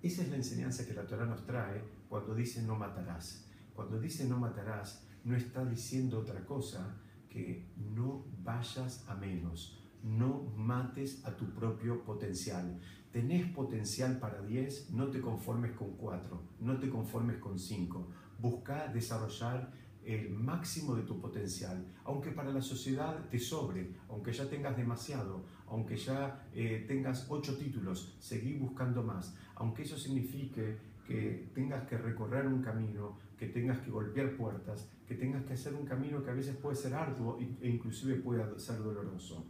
esa 0.03 0.23
es 0.23 0.29
la 0.29 0.37
enseñanza 0.37 0.87
que 0.87 0.95
la 0.95 1.07
Torah 1.07 1.27
nos 1.27 1.45
trae 1.45 1.83
cuando 2.09 2.35
dice 2.35 2.63
no 2.63 2.77
matarás. 2.77 3.47
Cuando 3.75 3.99
dice 4.01 4.27
no 4.27 4.39
matarás, 4.39 5.05
no 5.25 5.37
está 5.37 5.65
diciendo 5.65 6.21
otra 6.21 6.45
cosa 6.45 6.97
que 7.29 7.69
no 7.77 8.25
vayas 8.43 9.05
a 9.09 9.15
menos, 9.15 9.79
no 10.03 10.53
mates 10.57 11.25
a 11.25 11.37
tu 11.37 11.53
propio 11.53 12.05
potencial. 12.05 12.81
Tenés 13.13 13.51
potencial 13.53 14.19
para 14.19 14.43
10, 14.43 14.91
no 14.91 15.09
te 15.09 15.21
conformes 15.21 15.73
con 15.73 15.97
4, 15.97 16.43
no 16.61 16.79
te 16.79 16.89
conformes 16.89 17.39
con 17.39 17.59
5. 17.59 18.09
Busca 18.39 18.89
desarrollar 18.89 19.73
el 20.05 20.31
máximo 20.31 20.95
de 20.95 21.03
tu 21.03 21.21
potencial, 21.21 21.85
aunque 22.05 22.31
para 22.31 22.53
la 22.53 22.63
sociedad 22.63 23.29
te 23.29 23.39
sobre, 23.39 23.91
aunque 24.09 24.33
ya 24.33 24.49
tengas 24.49 24.77
demasiado, 24.77 25.45
aunque 25.67 25.97
ya 25.97 26.49
eh, 26.55 26.85
tengas 26.89 27.27
ocho 27.29 27.57
títulos, 27.57 28.17
seguí 28.19 28.55
buscando 28.55 29.03
más, 29.03 29.37
aunque 29.55 29.83
eso 29.83 29.99
signifique 29.99 30.79
que 31.07 31.51
tengas 31.55 31.87
que 31.87 31.97
recorrer 31.97 32.47
un 32.47 32.63
camino, 32.63 33.19
que 33.39 33.47
tengas 33.47 33.79
que 33.81 33.91
golpear 33.91 34.37
puertas, 34.37 34.89
que 35.07 35.15
tengas 35.15 35.45
que 35.45 35.55
hacer 35.55 35.75
un 35.75 35.87
camino 35.87 36.23
que 36.23 36.31
a 36.31 36.35
veces 36.35 36.57
puede 36.57 36.77
ser 36.77 36.95
arduo 36.95 37.39
e 37.41 37.69
inclusive 37.69 38.17
puede 38.17 38.59
ser 38.59 38.79
doloroso. 38.79 39.47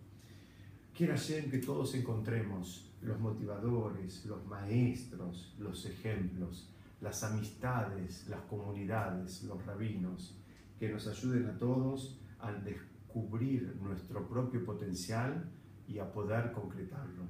Quiera 0.94 1.16
ser 1.16 1.50
que 1.50 1.58
todos 1.58 1.94
encontremos 1.94 2.92
los 3.02 3.18
motivadores, 3.20 4.24
los 4.26 4.44
maestros, 4.46 5.54
los 5.58 5.86
ejemplos, 5.86 6.68
las 7.00 7.22
amistades, 7.24 8.26
las 8.28 8.40
comunidades, 8.42 9.42
los 9.44 9.64
rabinos, 9.64 10.36
que 10.78 10.88
nos 10.88 11.06
ayuden 11.06 11.46
a 11.46 11.58
todos 11.58 12.20
a 12.40 12.52
descubrir 12.52 13.76
nuestro 13.80 14.28
propio 14.28 14.64
potencial 14.64 15.50
y 15.86 15.98
a 15.98 16.12
poder 16.12 16.52
concretarlo. 16.52 17.24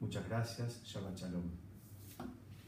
Muchas 0.00 0.28
gracias, 0.28 0.82
Shabbat 0.84 1.16
Shalom. 1.16 1.61